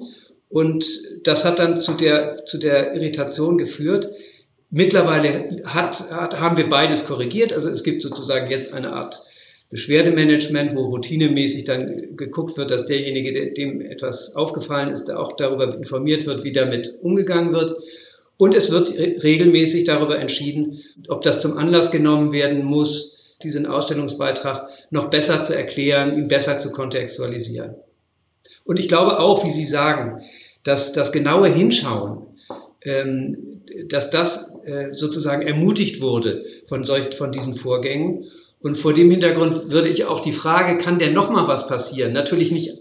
und 0.50 0.86
das 1.24 1.46
hat 1.46 1.60
dann 1.60 1.80
zu 1.80 1.94
der, 1.94 2.46
zu 2.46 2.58
der 2.58 2.96
Irritation 2.96 3.58
geführt. 3.58 4.10
Mittlerweile 4.72 5.62
hat, 5.66 6.10
hat, 6.10 6.40
haben 6.40 6.58
wir 6.58 6.68
beides 6.68 7.06
korrigiert. 7.06 7.54
Also 7.54 7.70
es 7.70 7.84
gibt 7.84 8.02
sozusagen 8.02 8.50
jetzt 8.50 8.74
eine 8.74 8.94
Art 8.94 9.22
Beschwerdemanagement, 9.70 10.76
wo 10.76 10.86
routinemäßig 10.86 11.66
dann 11.66 12.18
geguckt 12.18 12.58
wird, 12.58 12.72
dass 12.72 12.88
derjenige, 12.88 13.54
dem 13.54 13.82
etwas 13.82 14.36
aufgefallen 14.36 14.92
ist, 14.92 15.10
auch 15.12 15.36
darüber 15.36 15.76
informiert 15.76 16.26
wird, 16.26 16.44
wie 16.44 16.52
damit 16.52 16.96
umgegangen 17.02 17.54
wird. 17.54 17.76
Und 18.38 18.56
es 18.56 18.72
wird 18.72 18.92
regelmäßig 18.92 19.84
darüber 19.84 20.20
entschieden, 20.20 20.80
ob 21.08 21.22
das 21.22 21.40
zum 21.42 21.58
Anlass 21.58 21.92
genommen 21.92 22.32
werden 22.32 22.64
muss, 22.64 23.38
diesen 23.44 23.66
Ausstellungsbeitrag 23.66 24.70
noch 24.90 25.10
besser 25.10 25.44
zu 25.44 25.56
erklären, 25.56 26.18
ihn 26.18 26.28
besser 26.28 26.60
zu 26.60 26.72
kontextualisieren. 26.72 27.76
Und 28.66 28.80
ich 28.80 28.88
glaube 28.88 29.20
auch, 29.20 29.46
wie 29.46 29.52
Sie 29.52 29.66
sagen, 29.66 30.22
dass 30.64 30.94
das 30.94 31.12
genaue 31.12 31.50
Hinschauen, 31.50 32.28
ähm, 32.82 33.62
dass 33.88 34.10
das 34.10 34.54
äh, 34.66 34.94
sozusagen 34.94 35.42
ermutigt 35.46 36.02
wurde 36.02 36.46
von, 36.68 36.86
solch, 36.86 37.16
von 37.16 37.32
diesen 37.32 37.56
Vorgängen. 37.56 38.26
Und 38.62 38.76
vor 38.76 38.94
dem 38.94 39.12
Hintergrund 39.12 39.72
würde 39.72 39.90
ich 39.90 40.06
auch 40.06 40.22
die 40.22 40.32
Frage, 40.32 40.78
kann 40.78 41.00
denn 41.00 41.14
noch 41.14 41.30
mal 41.30 41.48
was 41.48 41.68
passieren? 41.68 42.14
Natürlich 42.14 42.52
nicht, 42.52 42.72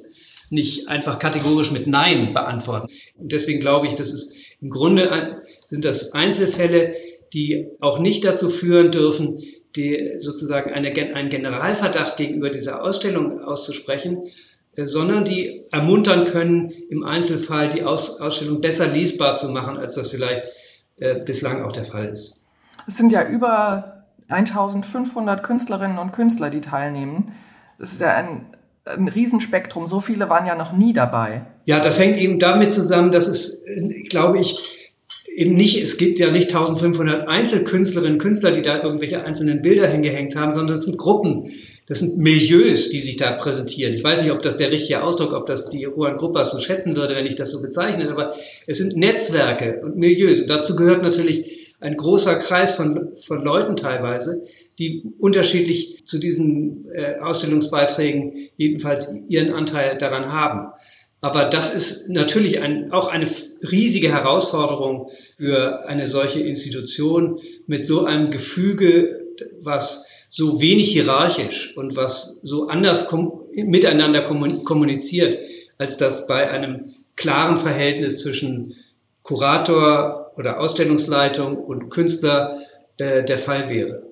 nicht 0.53 0.89
einfach 0.89 1.19
kategorisch 1.19 1.71
mit 1.71 1.87
Nein 1.87 2.33
beantworten. 2.33 2.89
Und 3.17 3.33
deswegen 3.33 3.61
glaube 3.61 3.87
ich, 3.87 3.95
das 3.95 4.13
ist 4.13 4.33
im 4.61 4.71
Grunde 4.71 5.43
sind 5.69 5.85
das 5.85 6.13
Einzelfälle, 6.13 6.95
die 7.33 7.67
auch 7.81 7.99
nicht 7.99 8.25
dazu 8.25 8.51
führen 8.51 8.93
dürfen, 8.93 9.43
die 9.75 10.15
sozusagen 10.19 10.71
eine, 10.71 10.93
einen 11.15 11.31
Generalverdacht 11.31 12.17
gegenüber 12.17 12.51
dieser 12.51 12.83
Ausstellung 12.83 13.41
auszusprechen, 13.41 14.25
äh, 14.77 14.85
sondern 14.85 15.25
die 15.25 15.63
ermuntern 15.73 16.25
können, 16.25 16.71
im 16.91 17.05
Einzelfall 17.05 17.71
die 17.71 17.83
Aus 17.83 18.21
Ausstellung 18.21 18.61
besser 18.61 18.87
lesbar 18.87 19.37
zu 19.37 19.49
machen, 19.49 19.79
als 19.79 19.95
das 19.95 20.11
vielleicht 20.11 20.45
äh, 20.97 21.21
bislang 21.25 21.63
auch 21.63 21.73
der 21.73 21.87
Fall 21.87 22.09
ist. 22.09 22.41
Es 22.87 22.97
sind 22.97 23.13
ja 23.13 23.27
über 23.27 24.05
1500 24.29 25.43
Künstlerinnen 25.43 25.99
und 25.99 26.13
Künstler, 26.13 26.51
die 26.51 26.61
teilnehmen. 26.61 27.33
Das 27.79 27.93
ist 27.93 28.01
ja 28.01 28.15
ein, 28.15 28.47
ein 28.85 29.09
Riesenspektrum. 29.09 29.87
So 29.87 30.01
viele 30.01 30.29
waren 30.29 30.47
ja 30.47 30.55
noch 30.55 30.73
nie 30.73 30.93
dabei. 30.93 31.47
Ja, 31.65 31.81
das 31.81 31.99
hängt 31.99 32.19
eben 32.19 32.39
damit 32.39 32.73
zusammen, 32.73 33.13
dass 33.13 33.29
es, 33.29 33.63
glaube 34.09 34.39
ich, 34.41 34.59
eben 35.35 35.55
nicht, 35.55 35.81
es 35.81 35.97
gibt 35.97 36.19
ja 36.19 36.31
nicht 36.31 36.55
1500 36.55 37.29
Einzelkünstlerinnen 37.29 38.15
und 38.15 38.19
Künstler, 38.19 38.53
die 38.53 38.63
da 38.63 38.83
irgendwelche 38.83 39.25
einzelnen 39.25 39.63
Bilder 39.63 39.87
hingehängt 39.87 40.37
haben, 40.37 40.53
sondern 40.53 40.77
es 40.77 40.85
sind 40.85 40.99
Gruppen, 40.99 41.51
das 41.87 41.99
sind 41.99 42.19
Milieus, 42.19 42.91
die 42.91 43.01
sich 43.01 43.17
da 43.17 43.33
präsentieren. 43.33 43.95
Ich 43.95 44.05
weiß 44.05 44.23
nicht, 44.23 44.31
ob 44.31 44.43
das 44.43 44.57
der 44.57 44.71
richtige 44.71 45.03
Ausdruck, 45.03 45.33
ob 45.33 45.47
das 45.47 45.69
die 45.71 45.81
Juan 45.81 46.17
Gruppas 46.17 46.51
so 46.51 46.61
schätzen 46.61 46.97
würde, 46.97 47.17
wenn 47.17 47.27
ich 47.27 47.37
das 47.37 47.51
so 47.51 47.61
bezeichne, 47.61 48.11
aber 48.11 48.35
es 48.67 48.79
sind 48.79 48.97
Netzwerke 48.97 49.81
und 49.83 49.97
Milieus. 49.97 50.43
Und 50.43 50.49
dazu 50.49 50.77
gehört 50.77 51.03
natürlich 51.03 51.75
ein 51.81 51.97
großer 51.97 52.37
Kreis 52.37 52.73
von, 52.73 53.13
von 53.27 53.43
Leuten 53.43 53.77
teilweise, 53.77 54.43
die 54.79 55.03
unterschiedlich 55.19 56.03
zu 56.05 56.19
diesen 56.19 56.91
äh, 56.93 57.19
Ausstellungsbeiträgen 57.21 58.49
jedenfalls 58.57 59.09
ihren 59.29 59.53
Anteil 59.53 59.99
daran 59.99 60.33
haben. 60.33 60.73
Aber 61.21 61.45
das 61.45 61.73
ist 61.73 62.09
natürlich 62.09 62.61
ein, 62.61 62.91
auch 62.91 63.07
eine 63.07 63.29
riesige 63.63 64.11
Herausforderung 64.11 65.09
für 65.37 65.87
eine 65.87 66.09
solche 66.09 66.41
Institution 66.41 67.39
mit 67.67 67.87
so 67.87 68.05
einem 68.05 68.31
Gefüge, 68.31 69.21
was 69.61 70.05
so 70.29 70.61
wenig 70.61 70.91
hierarchisch 70.91 71.77
und 71.77 71.95
was 71.95 72.41
so 72.43 72.67
anders 72.67 73.07
miteinander 73.55 74.23
kommuniziert, 74.23 75.39
als 75.79 75.97
das 75.97 76.27
bei 76.27 76.51
einem 76.51 76.95
klaren 77.17 77.59
Verhältnis 77.59 78.19
zwischen 78.19 78.75
Kurator 79.23 80.33
oder 80.37 80.59
Ausstellungsleitung 80.59 81.57
und 81.57 81.91
Künstler 81.91 82.63
äh, 82.99 83.23
der 83.23 83.39
Fall 83.39 83.69
wäre. 83.69 84.12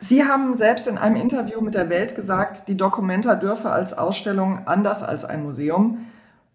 Sie 0.00 0.24
haben 0.24 0.56
selbst 0.56 0.88
in 0.88 0.96
einem 0.96 1.16
Interview 1.16 1.60
mit 1.60 1.74
der 1.74 1.90
Welt 1.90 2.14
gesagt, 2.16 2.68
die 2.68 2.76
Documenta 2.76 3.34
dürfe 3.34 3.70
als 3.70 3.96
Ausstellung 3.96 4.66
anders 4.66 5.02
als 5.02 5.26
ein 5.26 5.42
Museum, 5.42 6.06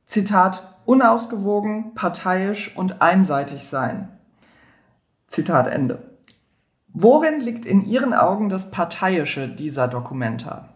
Zitat, 0.07 0.75
unausgewogen, 0.85 1.93
parteiisch 1.93 2.75
und 2.75 3.01
einseitig 3.03 3.63
sein. 3.63 4.09
Zitat 5.27 5.67
Ende. 5.67 5.99
Worin 6.91 7.39
liegt 7.39 7.65
in 7.65 7.85
Ihren 7.85 8.13
Augen 8.13 8.49
das 8.49 8.71
Parteiische 8.71 9.47
dieser 9.47 9.87
Documenta? 9.87 10.69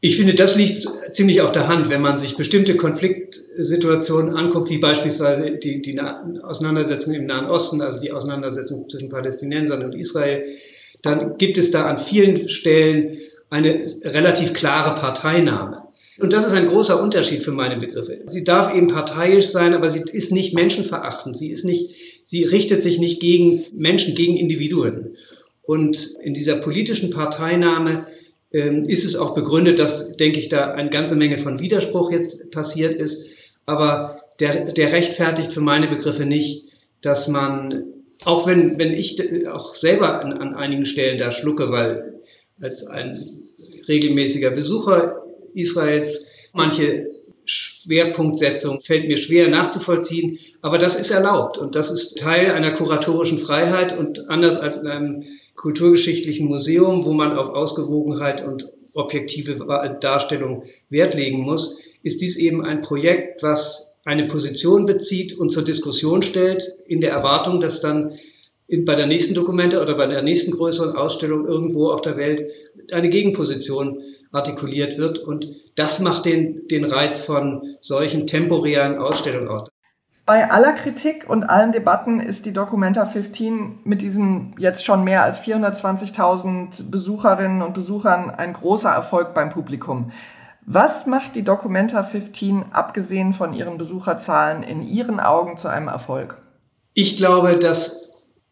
Ich 0.00 0.16
finde, 0.16 0.34
das 0.34 0.54
liegt 0.56 0.86
ziemlich 1.14 1.40
auf 1.40 1.52
der 1.52 1.66
Hand, 1.66 1.88
wenn 1.88 2.02
man 2.02 2.18
sich 2.18 2.36
bestimmte 2.36 2.76
Konfliktsituationen 2.76 4.36
anguckt, 4.36 4.68
wie 4.70 4.78
beispielsweise 4.78 5.52
die, 5.52 5.80
die 5.80 5.98
Auseinandersetzung 6.00 7.14
im 7.14 7.26
Nahen 7.26 7.46
Osten, 7.46 7.80
also 7.80 8.00
die 8.00 8.12
Auseinandersetzung 8.12 8.88
zwischen 8.88 9.08
Palästinensern 9.08 9.82
und 9.84 9.94
Israel, 9.94 10.44
dann 11.06 11.38
gibt 11.38 11.58
es 11.58 11.70
da 11.70 11.86
an 11.86 11.98
vielen 11.98 12.48
Stellen 12.48 13.18
eine 13.50 13.84
relativ 14.02 14.52
klare 14.52 14.98
Parteinahme. 14.98 15.82
Und 16.18 16.32
das 16.32 16.46
ist 16.46 16.52
ein 16.52 16.66
großer 16.66 17.00
Unterschied 17.00 17.42
für 17.42 17.52
meine 17.52 17.76
Begriffe. 17.76 18.20
Sie 18.26 18.42
darf 18.42 18.74
eben 18.74 18.88
parteiisch 18.88 19.46
sein, 19.46 19.74
aber 19.74 19.90
sie 19.90 20.02
ist 20.12 20.32
nicht 20.32 20.54
menschenverachtend. 20.54 21.36
Sie 21.36 21.50
ist 21.50 21.64
nicht, 21.64 21.90
sie 22.24 22.44
richtet 22.44 22.82
sich 22.82 22.98
nicht 22.98 23.20
gegen 23.20 23.64
Menschen, 23.72 24.14
gegen 24.14 24.36
Individuen. 24.36 25.16
Und 25.62 26.14
in 26.22 26.32
dieser 26.32 26.56
politischen 26.56 27.10
Parteinahme 27.10 28.06
ähm, 28.52 28.84
ist 28.84 29.04
es 29.04 29.16
auch 29.16 29.34
begründet, 29.34 29.78
dass, 29.78 30.16
denke 30.16 30.40
ich, 30.40 30.48
da 30.48 30.72
eine 30.72 30.90
ganze 30.90 31.16
Menge 31.16 31.38
von 31.38 31.60
Widerspruch 31.60 32.10
jetzt 32.10 32.50
passiert 32.50 32.94
ist. 32.94 33.28
Aber 33.66 34.22
der, 34.40 34.72
der 34.72 34.92
rechtfertigt 34.92 35.52
für 35.52 35.60
meine 35.60 35.88
Begriffe 35.88 36.24
nicht, 36.24 36.64
dass 37.02 37.28
man 37.28 37.84
auch 38.24 38.46
wenn, 38.46 38.78
wenn 38.78 38.92
ich 38.92 39.20
auch 39.48 39.74
selber 39.74 40.20
an, 40.20 40.32
an 40.32 40.54
einigen 40.54 40.86
Stellen 40.86 41.18
da 41.18 41.32
schlucke, 41.32 41.70
weil 41.70 42.20
als 42.60 42.86
ein 42.86 43.42
regelmäßiger 43.88 44.50
Besucher 44.50 45.22
Israels 45.54 46.24
manche 46.52 47.10
Schwerpunktsetzung 47.44 48.80
fällt 48.80 49.06
mir 49.06 49.16
schwer 49.16 49.48
nachzuvollziehen, 49.48 50.38
aber 50.62 50.78
das 50.78 50.96
ist 50.96 51.10
erlaubt 51.10 51.58
und 51.58 51.76
das 51.76 51.90
ist 51.90 52.18
Teil 52.18 52.50
einer 52.50 52.72
kuratorischen 52.72 53.38
Freiheit 53.38 53.96
und 53.96 54.28
anders 54.28 54.56
als 54.56 54.78
in 54.78 54.88
einem 54.88 55.24
kulturgeschichtlichen 55.54 56.48
Museum, 56.48 57.04
wo 57.04 57.12
man 57.12 57.36
auf 57.38 57.50
Ausgewogenheit 57.50 58.44
und 58.44 58.72
objektive 58.94 59.98
Darstellung 60.00 60.64
Wert 60.90 61.14
legen 61.14 61.40
muss, 61.40 61.78
ist 62.02 62.20
dies 62.20 62.36
eben 62.36 62.64
ein 62.64 62.82
Projekt, 62.82 63.42
was 63.42 63.85
eine 64.06 64.26
Position 64.28 64.86
bezieht 64.86 65.36
und 65.36 65.50
zur 65.50 65.64
Diskussion 65.64 66.22
stellt, 66.22 66.62
in 66.86 67.00
der 67.00 67.10
Erwartung, 67.10 67.60
dass 67.60 67.80
dann 67.80 68.12
in, 68.68 68.84
bei 68.84 68.94
der 68.94 69.06
nächsten 69.06 69.34
Dokumente 69.34 69.82
oder 69.82 69.96
bei 69.96 70.06
der 70.06 70.22
nächsten 70.22 70.52
größeren 70.52 70.96
Ausstellung 70.96 71.46
irgendwo 71.46 71.90
auf 71.90 72.00
der 72.00 72.16
Welt 72.16 72.50
eine 72.92 73.10
Gegenposition 73.10 74.00
artikuliert 74.30 74.96
wird. 74.96 75.18
Und 75.18 75.48
das 75.74 75.98
macht 75.98 76.24
den, 76.24 76.68
den 76.68 76.84
Reiz 76.84 77.20
von 77.20 77.76
solchen 77.80 78.28
temporären 78.28 78.96
Ausstellungen 78.96 79.48
aus. 79.48 79.68
Bei 80.24 80.50
aller 80.50 80.72
Kritik 80.72 81.28
und 81.28 81.44
allen 81.44 81.72
Debatten 81.72 82.20
ist 82.20 82.46
die 82.46 82.52
Documenta 82.52 83.04
15 83.04 83.80
mit 83.84 84.02
diesen 84.02 84.54
jetzt 84.58 84.84
schon 84.84 85.04
mehr 85.04 85.22
als 85.22 85.40
420.000 85.42 86.90
Besucherinnen 86.90 87.62
und 87.62 87.74
Besuchern 87.74 88.30
ein 88.30 88.52
großer 88.52 88.90
Erfolg 88.90 89.34
beim 89.34 89.50
Publikum. 89.50 90.10
Was 90.68 91.06
macht 91.06 91.36
die 91.36 91.44
Documenta 91.44 92.02
15 92.02 92.72
abgesehen 92.72 93.32
von 93.32 93.52
ihren 93.52 93.78
Besucherzahlen 93.78 94.64
in 94.64 94.82
Ihren 94.82 95.20
Augen 95.20 95.58
zu 95.58 95.68
einem 95.68 95.86
Erfolg? 95.86 96.42
Ich 96.92 97.16
glaube, 97.16 97.56
dass, 97.56 98.08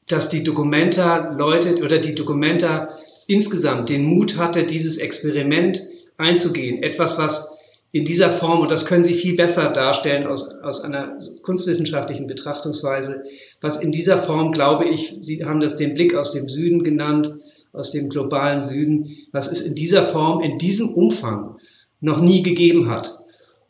dass 0.07 0.29
die 0.29 0.44
Documenta 0.44 1.33
Leute 1.37 1.83
oder 1.83 1.98
die 1.98 2.14
Documenta 2.14 2.90
insgesamt 3.27 3.88
den 3.88 4.05
Mut 4.05 4.37
hatte, 4.37 4.62
dieses 4.62 4.96
Experiment 4.96 5.83
einzugehen. 6.16 6.85
Etwas, 6.85 7.18
was 7.18 7.48
in 7.90 8.05
dieser 8.05 8.31
Form, 8.31 8.61
und 8.61 8.70
das 8.70 8.87
können 8.87 9.03
Sie 9.03 9.14
viel 9.14 9.35
besser 9.35 9.70
darstellen 9.70 10.29
aus, 10.29 10.48
aus 10.62 10.83
einer 10.83 11.18
kunstwissenschaftlichen 11.42 12.29
Betrachtungsweise, 12.29 13.24
was 13.61 13.79
in 13.79 13.90
dieser 13.90 14.22
Form, 14.22 14.53
glaube 14.53 14.85
ich, 14.85 15.16
Sie 15.20 15.44
haben 15.44 15.59
das 15.59 15.74
den 15.74 15.94
Blick 15.94 16.14
aus 16.14 16.31
dem 16.31 16.48
Süden 16.48 16.85
genannt, 16.85 17.35
aus 17.72 17.90
dem 17.90 18.09
globalen 18.09 18.62
Süden, 18.62 19.11
was 19.33 19.48
ist 19.48 19.62
in 19.62 19.74
dieser 19.74 20.05
Form, 20.05 20.42
in 20.42 20.59
diesem 20.59 20.94
Umfang 20.94 21.57
noch 22.05 22.21
nie 22.21 22.43
gegeben 22.43 22.90
hat. 22.90 23.19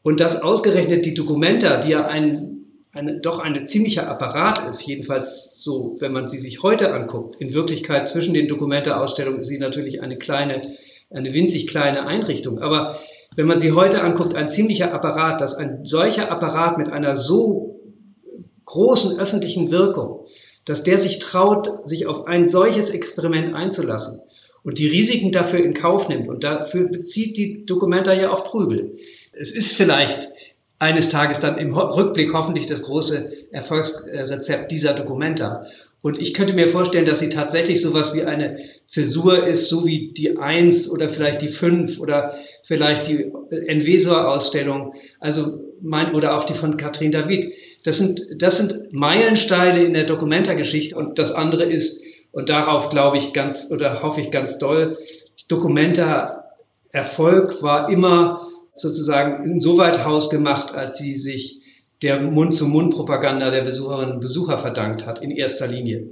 Und 0.02 0.20
dass 0.20 0.42
ausgerechnet 0.42 1.06
die 1.06 1.14
Documenta, 1.14 1.78
die 1.78 1.90
ja 1.90 2.06
ein, 2.06 2.66
eine, 2.92 3.20
doch 3.20 3.38
ein 3.38 3.66
ziemlicher 3.66 4.08
Apparat 4.08 4.68
ist, 4.68 4.86
jedenfalls 4.86 5.54
so, 5.56 5.96
wenn 6.00 6.12
man 6.12 6.28
sie 6.28 6.40
sich 6.40 6.62
heute 6.62 6.92
anguckt, 6.92 7.36
in 7.40 7.54
Wirklichkeit 7.54 8.08
zwischen 8.08 8.34
den 8.34 8.48
Documenta-Ausstellungen 8.48 9.40
ist 9.40 9.46
sie 9.46 9.58
natürlich 9.58 10.02
eine 10.02 10.18
kleine, 10.18 10.60
eine 11.10 11.32
winzig 11.32 11.68
kleine 11.68 12.06
Einrichtung. 12.06 12.58
Aber 12.58 12.98
wenn 13.36 13.46
man 13.46 13.60
sie 13.60 13.72
heute 13.72 14.02
anguckt, 14.02 14.34
ein 14.34 14.50
ziemlicher 14.50 14.92
Apparat, 14.92 15.40
dass 15.40 15.54
ein 15.54 15.84
solcher 15.84 16.30
Apparat 16.30 16.76
mit 16.76 16.90
einer 16.90 17.16
so 17.16 17.80
großen 18.64 19.18
öffentlichen 19.18 19.70
Wirkung, 19.70 20.26
dass 20.64 20.82
der 20.82 20.98
sich 20.98 21.20
traut, 21.20 21.88
sich 21.88 22.06
auf 22.06 22.26
ein 22.26 22.48
solches 22.48 22.90
Experiment 22.90 23.54
einzulassen 23.54 24.20
und 24.64 24.78
die 24.78 24.88
Risiken 24.88 25.30
dafür 25.30 25.62
in 25.62 25.74
Kauf 25.74 26.08
nimmt. 26.08 26.28
Und 26.28 26.42
dafür 26.42 26.88
bezieht 26.88 27.36
die 27.36 27.64
Dokumenta 27.64 28.12
ja 28.12 28.32
auch 28.32 28.44
Prügel. 28.44 28.96
Es 29.32 29.52
ist 29.52 29.76
vielleicht 29.76 30.30
eines 30.78 31.10
Tages 31.10 31.40
dann 31.40 31.58
im 31.58 31.74
Rückblick 31.74 32.32
hoffentlich 32.32 32.66
das 32.66 32.82
große 32.82 33.48
Erfolgsrezept 33.52 34.72
dieser 34.72 34.94
Dokumenta. 34.94 35.66
Und 36.02 36.20
ich 36.20 36.34
könnte 36.34 36.52
mir 36.52 36.68
vorstellen, 36.68 37.06
dass 37.06 37.20
sie 37.20 37.30
tatsächlich 37.30 37.80
sowas 37.80 38.14
wie 38.14 38.24
eine 38.24 38.58
Zäsur 38.86 39.46
ist, 39.46 39.68
so 39.68 39.86
wie 39.86 40.12
die 40.12 40.36
Eins 40.36 40.88
oder 40.90 41.08
vielleicht 41.08 41.40
die 41.40 41.48
Fünf 41.48 41.98
oder 41.98 42.34
vielleicht 42.64 43.06
die 43.06 43.32
Envesor-Ausstellung, 43.50 44.94
also 45.20 45.60
mein, 45.80 46.14
oder 46.14 46.36
auch 46.36 46.44
die 46.44 46.54
von 46.54 46.76
Katrin 46.76 47.12
David. 47.12 47.52
Das 47.84 47.96
sind, 47.96 48.22
das 48.36 48.58
sind 48.58 48.92
Meilensteine 48.92 49.84
in 49.84 49.94
der 49.94 50.04
Dokumenta-Geschichte 50.04 50.96
und 50.96 51.18
das 51.18 51.32
andere 51.32 51.64
ist, 51.64 52.00
und 52.34 52.50
darauf 52.50 52.90
glaube 52.90 53.16
ich 53.16 53.32
ganz 53.32 53.66
oder 53.70 54.02
hoffe 54.02 54.20
ich 54.20 54.30
ganz 54.30 54.58
doll, 54.58 54.98
Dokumenta-Erfolg 55.48 57.62
war 57.62 57.88
immer 57.90 58.46
sozusagen 58.74 59.50
insoweit 59.50 60.04
hausgemacht, 60.04 60.74
als 60.74 60.98
sie 60.98 61.16
sich 61.16 61.62
der 62.02 62.20
Mund-zu-Mund-Propaganda 62.20 63.50
der 63.50 63.62
Besucherinnen 63.62 64.16
und 64.16 64.20
Besucher 64.20 64.58
verdankt 64.58 65.06
hat, 65.06 65.22
in 65.22 65.30
erster 65.30 65.68
Linie. 65.68 66.10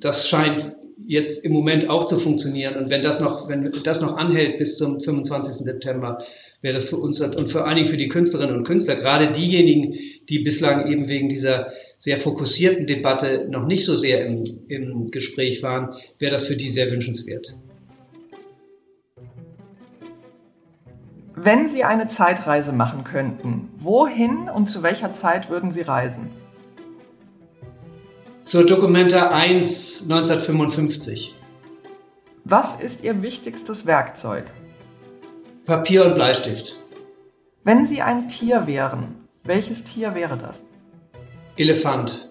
Das 0.00 0.28
scheint 0.28 0.74
jetzt 1.06 1.44
im 1.44 1.52
Moment 1.52 1.88
auch 1.88 2.06
zu 2.06 2.18
funktionieren. 2.18 2.74
Und 2.76 2.90
wenn 2.90 3.02
das 3.02 3.20
noch, 3.20 3.48
wenn 3.48 3.70
das 3.84 4.00
noch 4.00 4.16
anhält 4.16 4.58
bis 4.58 4.78
zum 4.78 5.00
25. 5.00 5.64
September, 5.64 6.18
wäre 6.60 6.74
das 6.74 6.86
für 6.86 6.96
uns 6.96 7.20
und 7.20 7.48
vor 7.48 7.66
allen 7.66 7.76
Dingen 7.76 7.88
für 7.88 7.96
die 7.96 8.08
Künstlerinnen 8.08 8.56
und 8.56 8.64
Künstler, 8.64 8.96
gerade 8.96 9.32
diejenigen, 9.32 9.94
die 10.28 10.40
bislang 10.40 10.90
eben 10.90 11.06
wegen 11.08 11.28
dieser 11.28 11.72
sehr 11.98 12.18
fokussierten 12.18 12.86
Debatte 12.86 13.46
noch 13.50 13.66
nicht 13.66 13.84
so 13.84 13.96
sehr 13.96 14.24
im, 14.24 14.44
im 14.68 15.10
Gespräch 15.10 15.62
waren, 15.62 15.94
wäre 16.18 16.32
das 16.32 16.44
für 16.44 16.56
die 16.56 16.70
sehr 16.70 16.90
wünschenswert. 16.90 17.58
Wenn 21.34 21.68
Sie 21.68 21.84
eine 21.84 22.08
Zeitreise 22.08 22.72
machen 22.72 23.04
könnten, 23.04 23.68
wohin 23.76 24.48
und 24.48 24.68
zu 24.68 24.82
welcher 24.82 25.12
Zeit 25.12 25.50
würden 25.50 25.70
Sie 25.70 25.82
reisen? 25.82 26.30
Zur 28.42 28.64
Dokumenta 28.64 29.30
1 29.30 30.02
1955. 30.02 31.34
Was 32.44 32.80
ist 32.80 33.04
Ihr 33.04 33.22
wichtigstes 33.22 33.86
Werkzeug? 33.86 34.46
Papier 35.64 36.06
und 36.06 36.14
Bleistift. 36.14 36.76
Wenn 37.62 37.84
Sie 37.84 38.00
ein 38.00 38.28
Tier 38.28 38.66
wären, 38.66 39.28
welches 39.44 39.84
Tier 39.84 40.14
wäre 40.14 40.38
das? 40.38 40.64
Elefant. 41.58 42.28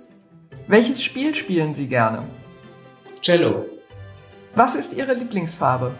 Welches 0.67 1.03
Spiel 1.03 1.35
spielen 1.35 1.73
Sie 1.73 1.87
gerne? 1.87 2.23
Cello. 3.21 3.65
Was 4.55 4.73
ist 4.73 4.93
Ihre 4.93 5.13
Lieblingsfarbe? 5.13 5.91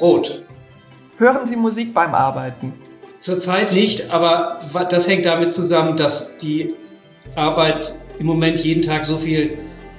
Rot. 0.00 0.46
Hören 1.18 1.44
Sie 1.44 1.56
Musik 1.56 1.92
beim 1.92 2.14
Arbeiten? 2.14 2.72
Zurzeit 3.20 3.72
nicht, 3.72 4.10
aber 4.10 4.60
das 4.88 5.06
hängt 5.06 5.26
damit 5.26 5.52
zusammen, 5.52 5.98
dass 5.98 6.26
die 6.38 6.74
Arbeit 7.34 7.92
im 8.18 8.24
Moment 8.24 8.60
jeden 8.60 8.82
Tag 8.82 9.04
so 9.04 9.18
viel 9.18 9.58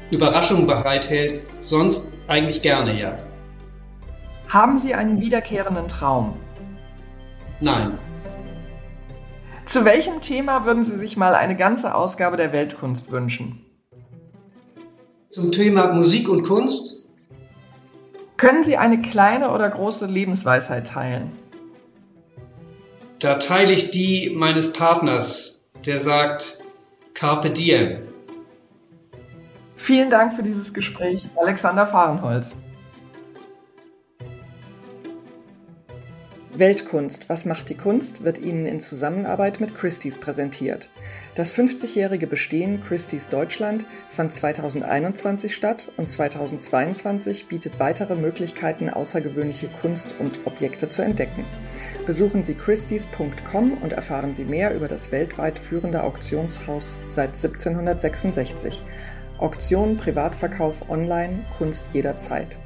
Überraschung 0.10 0.66
bereithält. 0.66 1.44
Sonst 1.62 2.08
eigentlich 2.28 2.64
gerne, 2.64 3.00
ja. 3.00 3.16
Haben 4.48 4.80
Sie 4.80 4.96
einen 4.96 5.22
wiederkehrenden 5.22 5.88
Traum? 5.88 6.36
Nein. 7.62 8.00
Zu 9.70 9.86
welchem 9.86 10.20
Thema 10.20 10.66
würden 10.66 10.84
Sie 10.84 10.98
sich 10.98 11.16
mal 11.16 11.36
eine 11.36 11.56
ganze 11.56 11.94
Ausgabe 11.94 12.38
der 12.38 12.52
Weltkunst 12.52 13.12
wünschen? 13.12 13.64
Zum 15.30 15.52
Thema 15.52 15.94
Musik 15.94 16.28
und 16.28 16.42
Kunst? 16.42 17.06
Können 18.36 18.64
Sie 18.64 18.78
eine 18.78 19.00
kleine 19.00 19.52
oder 19.52 19.70
große 19.70 20.08
Lebensweisheit 20.08 20.88
teilen? 20.88 21.34
Da 23.20 23.36
teile 23.36 23.74
ich 23.74 23.92
die 23.92 24.32
meines 24.36 24.74
Partners, 24.74 25.62
der 25.86 26.00
sagt 26.00 26.58
Carpe 27.14 27.52
Diem. 27.52 28.08
Vielen 29.76 30.10
Dank 30.10 30.34
für 30.34 30.42
dieses 30.42 30.74
Gespräch, 30.74 31.30
Alexander 31.36 31.86
Fahrenholz. 31.86 32.56
Weltkunst, 36.60 37.30
was 37.30 37.46
macht 37.46 37.70
die 37.70 37.78
Kunst, 37.78 38.24
wird 38.24 38.38
Ihnen 38.38 38.66
in 38.66 38.82
Zusammenarbeit 38.82 39.62
mit 39.62 39.76
Christie's 39.76 40.18
präsentiert. 40.18 40.90
Das 41.36 41.56
50-jährige 41.56 42.28
Bestehen 42.28 42.84
Christie's 42.84 43.30
Deutschland 43.30 43.86
fand 44.10 44.34
2021 44.34 45.56
statt 45.56 45.90
und 45.96 46.10
2022 46.10 47.48
bietet 47.48 47.80
weitere 47.80 48.16
Möglichkeiten, 48.16 48.90
außergewöhnliche 48.90 49.70
Kunst 49.70 50.16
und 50.20 50.46
Objekte 50.46 50.90
zu 50.90 51.02
entdecken. 51.02 51.46
Besuchen 52.06 52.44
Sie 52.44 52.56
christie's.com 52.56 53.78
und 53.82 53.94
erfahren 53.94 54.34
Sie 54.34 54.44
mehr 54.44 54.76
über 54.76 54.88
das 54.88 55.12
weltweit 55.12 55.58
führende 55.58 56.04
Auktionshaus 56.04 56.98
seit 57.08 57.30
1766. 57.30 58.84
Auktion, 59.38 59.96
Privatverkauf, 59.96 60.90
Online, 60.90 61.46
Kunst 61.58 61.94
jederzeit. 61.94 62.58